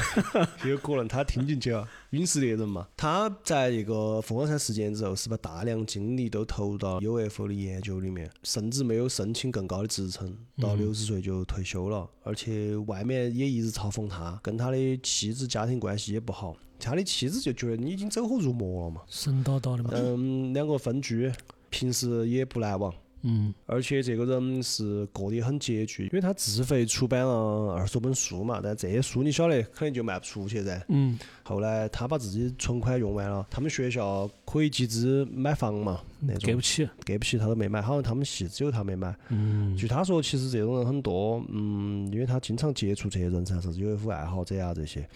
[0.67, 2.89] 有可能他听进去了，陨石猎人嘛。
[2.97, 12.11] 他在一个凤凰山事件之后，是把大量精力都投入到 UFO 的研究里面，甚至没有申请更高的职称，到六十岁就退休了。
[12.25, 16.57] 而且外面也一直嘲讽他，跟他的妻子家庭关系也不好。
[16.81, 19.91] 他的妻子就觉得你已经走火入魔了嘛，神叨叨的嘛。
[19.93, 21.31] 嗯，两个分居，
[21.69, 22.93] 平时也不来往。
[23.23, 30.83] 嗯，而且这个人是过得很拮据，因为他自费出版了二十多本书嘛，但这些书你晓得，肯定就卖不出去噻。
[30.89, 31.19] 嗯。
[31.43, 36.47] 后来他把自己存款用完了，他们学校可以集资买房嘛，那种。
[36.47, 36.89] 给不起。
[37.05, 39.15] 给不起，他都没买，好像他们系只有他没买。
[39.29, 39.77] 嗯。
[39.77, 45.09] 据他说，其实这种人很多，嗯，因为他经常接触这些人噻，啥子 UFO 爱好者啊这些，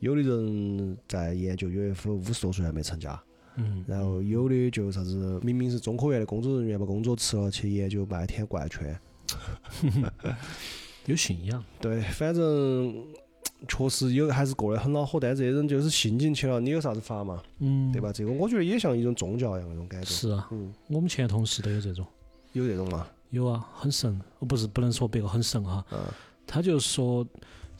[0.00, 3.20] 有的人在研究 UFO，五十多岁还没成家。
[3.56, 8.98] 嗯，然后有的就啥子，明明是中科院的工作人员，把工作辞了，去研究麦田怪圈，
[11.06, 11.62] 有信仰。
[11.80, 13.04] 对，反正
[13.68, 15.18] 确实有，还是过得很恼火。
[15.20, 17.42] 但这些人就是信进去了，你有啥子法嘛？
[17.58, 18.12] 嗯，对吧？
[18.12, 20.08] 这个我觉得也像一种宗教一样那种感觉。
[20.08, 22.06] 是啊，嗯，我们前同事都有这种。
[22.52, 23.06] 有这种吗？
[23.30, 24.20] 有啊，很神。
[24.48, 25.84] 不是不能说别个很神哈。
[25.92, 25.98] 嗯。
[26.46, 27.26] 他就说。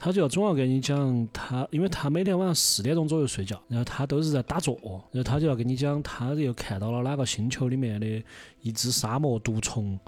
[0.02, 4.74] 他就要总要跟你讲，他因为他每天晚上四点钟左右睡觉，然后他都是在打坐，
[5.12, 8.24] 然后他就要跟你讲，他又看到了哪个星球里面的
[8.62, 10.00] 一只沙漠毒虫，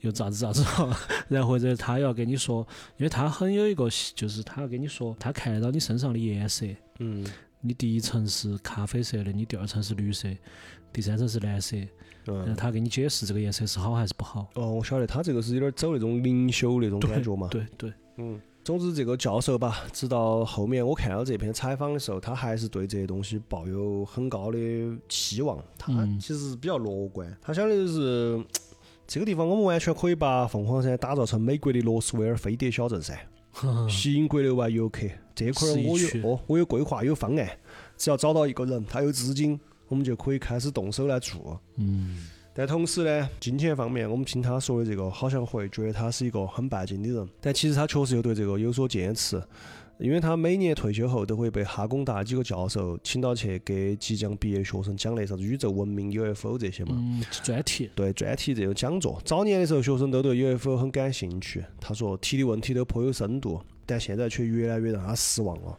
[0.00, 0.64] 又咋子咋子，
[1.28, 2.66] 然后或者他要跟你说，
[2.96, 6.66] 因为他很有一个，就是他要跟你说，他看得到你身上的颜色，
[6.98, 7.24] 嗯，
[7.60, 10.28] 你第一层是咖啡色的，你第二层是绿色，
[10.92, 11.76] 第三层是蓝色，
[12.26, 14.48] 嗯，他给你解释这个颜色是好还是不好。
[14.54, 17.46] 哦，我晓得，他这个是有点走那种灵修那种感觉嘛。
[17.48, 18.40] 对对，嗯。
[18.68, 24.58] 总之，这个教授吧，直到后面我看到这篇采访的时候，他还是对这些东西抱有很高的
[25.08, 25.58] 期望。
[25.78, 28.38] 他其实比较乐观，他想的就是
[29.08, 33.18] 这个地方，我们完全可以把凤凰山打造成美国的罗斯威尔飞碟小镇噻，
[33.88, 35.06] 吸引国内外游客。
[35.34, 37.48] 这块我有哦，我有规划，有方案，
[37.96, 39.58] 只要找到一个人，他有资金，
[39.88, 41.58] 我们就可以开始动手来做。
[41.76, 42.18] 嗯。
[42.58, 47.28] 但同时呢，金钱方面，我们听他说的这个，好像会觉得他是一个很拜金的人。
[47.40, 49.40] 但其实他确实又对这个有所坚持。
[49.98, 56.96] 因为他每年退休后都会被哈工大几个教授请到去给即将毕业学生讲那啥子宇宙文明、UFO 这些嘛。
[56.98, 57.88] 嗯，专题。
[57.94, 59.22] 对专题这种讲座。
[59.24, 65.78] 早年的时候，学生都对 UFO 很感兴趣，他说提的问题都颇有深度，但现在却越来越让他失望了。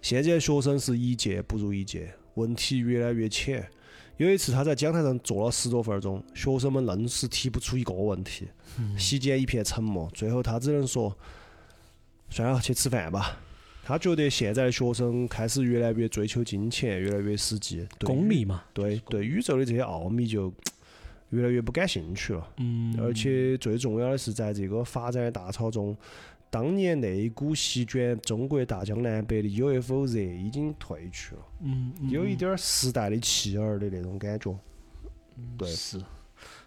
[0.00, 3.68] 现在学生是一届不如一届，问题越来越浅。
[4.16, 8.46] 有一次他在讲台上坐了十多分钟，学生们愣是提不出一个问题，
[8.98, 10.10] 席间一片沉默。
[10.14, 11.14] 最后他只能说
[12.30, 13.38] ：“算了，去吃饭吧。”
[13.84, 18.64] 他觉得现在的学生开始越来越追求金钱，越来越实际，功利嘛。
[18.72, 20.52] 对对，宇宙的这些奥秘就
[21.30, 22.48] 越来越不感兴趣了。
[22.56, 22.98] 嗯。
[22.98, 25.96] 而且最重要的是，在这个发展的大潮中，
[26.50, 31.40] 当年那一股席卷中国大江南北的 UFO 热已经退去了。
[31.62, 31.92] 嗯。
[32.08, 34.56] 有一点时代的弃儿的那种感觉。
[35.58, 35.68] 对。
[35.68, 36.00] 是。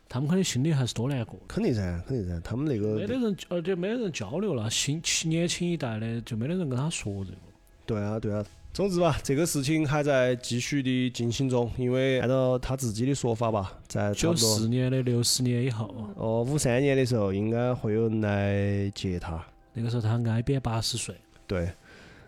[0.08, 1.40] 他们肯定心里还是多难过。
[1.48, 2.42] 肯定噻，肯定噻。
[2.44, 4.68] 他们那个没得人，而且没得人交流了。
[4.70, 7.38] 新年轻一代的就没得人跟他说这个。
[7.86, 8.44] 对啊，对啊。
[8.74, 11.72] 总之吧，这个事情还在继续的进行中。
[11.78, 19.44] 因为按照他自己的说法吧，在九四年的六十年以后，哦，五三年的时候应该会有人来接他。
[19.80, 21.16] 那个时候他挨边八十岁。
[21.48, 21.72] 对。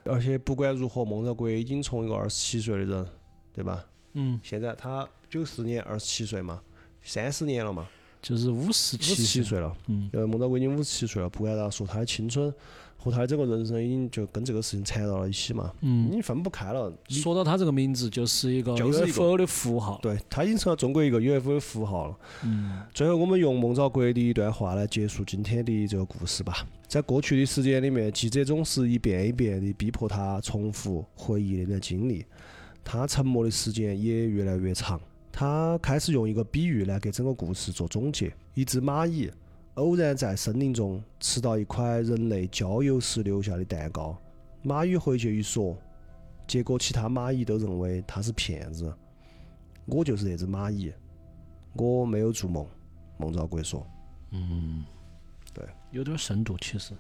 [0.06, 3.08] 而且不管如何，孟兆国已经从一个二十七岁的人，
[3.54, 3.86] 对吧？
[4.14, 4.40] 嗯。
[4.42, 6.62] 现在他九四年二十七岁嘛。
[7.04, 7.88] 三十年了嘛，
[8.22, 9.76] 就是五十七岁了。
[9.88, 12.54] 嗯，呃，孟兆国已经五十七岁了，不管咋说，他的青春
[13.04, 15.74] 和他的整个人生已经就跟这个事情缠到了一起嘛。
[15.82, 16.94] 嗯，已经分不开了。
[17.10, 20.00] 说到他这个名字，就是一个 UFO 的符号。
[20.04, 22.16] 对他已经成了中国一个 UFO 的符号了。
[22.44, 22.84] 嗯。
[22.94, 26.68] 最后，我们用孟兆国的一段话来结束今天的这个故事吧。
[26.88, 32.24] 在过去的时间里面，记者总是一遍一遍的逼迫他重复回忆那段经历，
[32.84, 35.02] 他沉默的时间也越来越长。
[35.32, 39.32] 他开始用一个比喻来给整个故事做总结：一只蚂蚁
[39.76, 44.18] 偶然在森林中吃到一块人类郊游时留下的蛋糕，
[44.66, 45.78] 蚂蚁回去一说，
[46.46, 48.94] 结果其他蚂蚁都认为他是骗子。
[49.86, 50.94] 我就是那只蚂蚁，
[51.74, 52.68] 我没有做梦。
[53.18, 53.86] 孟兆国说
[54.32, 54.84] ：“嗯，
[55.54, 56.94] 对，有点深度，其实。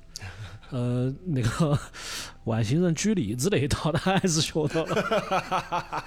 [0.69, 1.77] 呃，那个
[2.45, 6.05] 外星人举例子那一套，他还是学到了。”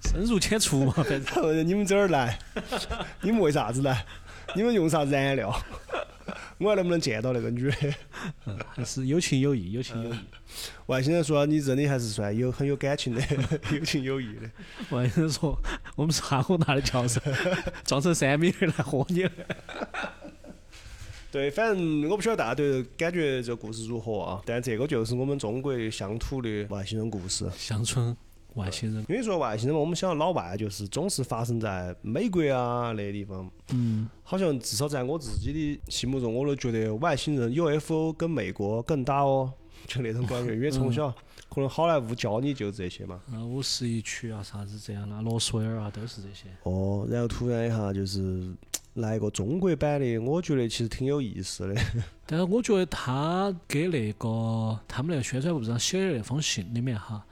[0.00, 2.38] 深入浅出嘛，反正 你们这儿来，
[3.22, 4.04] 你们为啥子来？
[4.56, 5.54] 你们用啥燃料？
[6.58, 7.94] 我还能不能见到那个女的？
[8.46, 10.18] 嗯还是有情有义，有情有义。
[10.86, 13.22] 外星人说你真的还是算有很有感情的，
[13.72, 14.50] 有情有义的。
[14.90, 15.56] 外星人说
[15.94, 17.20] 我们是哈工大的教授，
[17.84, 19.28] 装成三米的来喝你。
[21.30, 24.42] 对，反正我不晓得大家对感觉这个故事如何啊？
[24.44, 28.16] 但这个就是我们中国乡土的外星人故事，乡村。
[28.54, 33.50] 外星人，因为说外星人嘛，我们想到老外就是总是发生在美国啊那地方。
[33.72, 34.08] 嗯。
[34.22, 39.52] 好像至少在我自己的心目中，我都觉得外星人 UFO 跟美国更大哦，
[39.86, 40.54] 就那种感觉。
[40.54, 41.10] 因为从小
[41.48, 43.20] 可能好莱坞教你就这些嘛。
[43.32, 46.46] 啊，五十一区啊，啥子这样啦，罗斯威尔啊，都是这些。
[46.64, 48.52] 哦，然后突然一下就是
[48.94, 51.80] 来一个中国版的，我觉得其实挺有意思的。
[52.26, 57.24] 但是我觉得他给那个他们那个宣传部长写的那封信里面哈。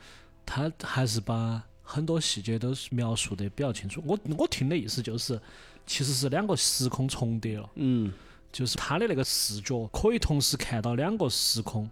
[0.46, 4.02] 他还是把很多细节都是描述的比较清楚。
[4.06, 5.38] 我我听的意思就是，
[5.84, 7.68] 其实是两个时空重叠了。
[7.74, 8.10] 嗯。
[8.52, 11.90] 就是他的那个视角可以同时看到两个时空，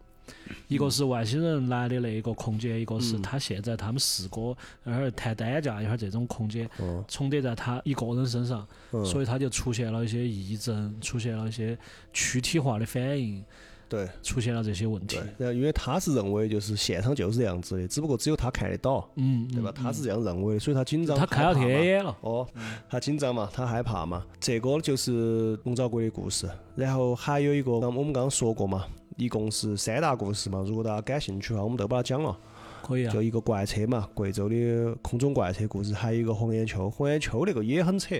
[0.66, 6.66] 一个是外星人来的那一个空间，一个是他现在他们四个一会儿谈单价一会儿这种空间
[7.06, 8.66] 重叠在他一个人身上，
[9.04, 11.76] 所以他就出现了一些异症，出现了一些
[12.14, 13.44] 躯体化的反应。
[13.88, 15.18] 对，出现了这些问题。
[15.38, 19.72] 然后，因为他是认为就是现场就是这样子的，只不过只有他看得到，嗯，对吧？
[19.72, 22.16] 他是这样认为，所以他紧张，他看了天眼了。
[22.22, 22.46] 哦，
[22.88, 24.24] 他紧张嘛，他害怕嘛。
[24.40, 26.48] 这个就是龙爪国的故事。
[26.74, 30.64] 然后还有一个，我们刚刚说过嘛，一共是三大故事嘛。
[30.66, 32.36] 如果大家感兴趣的话，我们都把它讲了。
[32.82, 33.12] 可以啊。
[33.12, 36.90] 就一个怪车嘛，贵州的空中怪车故事，还有一个红眼丘。
[36.90, 38.16] 红眼丘那个也很扯。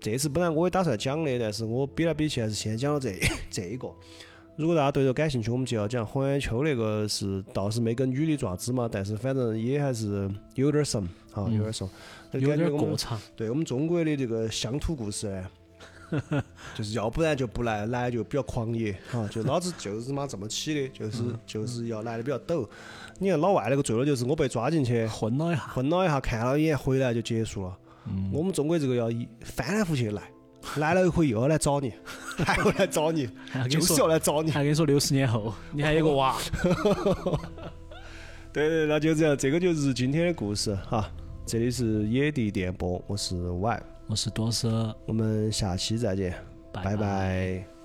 [0.00, 3.12] 这次本来我也打算讲的，但是我比来比去还是先讲了这
[3.50, 3.88] 这一个。
[4.58, 11.00] 如果大家对这感兴趣，我们就要讲红眼丘那个是倒是没跟女的爪子嘛，但是反正也还是有点神
[11.32, 11.88] 啊，有点神，
[12.32, 13.16] 有点过长。
[13.36, 15.28] 对我们中国的这个乡土故事
[16.10, 16.42] 呢，
[16.74, 22.68] 就是要不然就不来，来就比较狂野哈，就老子就是妈这么起的，就是就是要来的比较陡。
[23.20, 27.78] 你看老外那个最多就是我被抓进去混了一下，混了一下，看了一眼回来就结束了。
[28.32, 30.28] 我们中国这个要一翻来覆去来。
[30.76, 31.92] 来了一回又要 来找你，
[32.44, 33.28] 还要来找你，
[33.68, 34.50] 就是要来找你。
[34.50, 36.36] 还跟你说六十年后你还有个娃。
[38.52, 41.10] 对对，那就这样，这个就是今天的故事哈。
[41.46, 46.34] 这里是野地电波，我是 Y，我是多斯，我们下期再见，
[46.72, 47.77] 拜拜。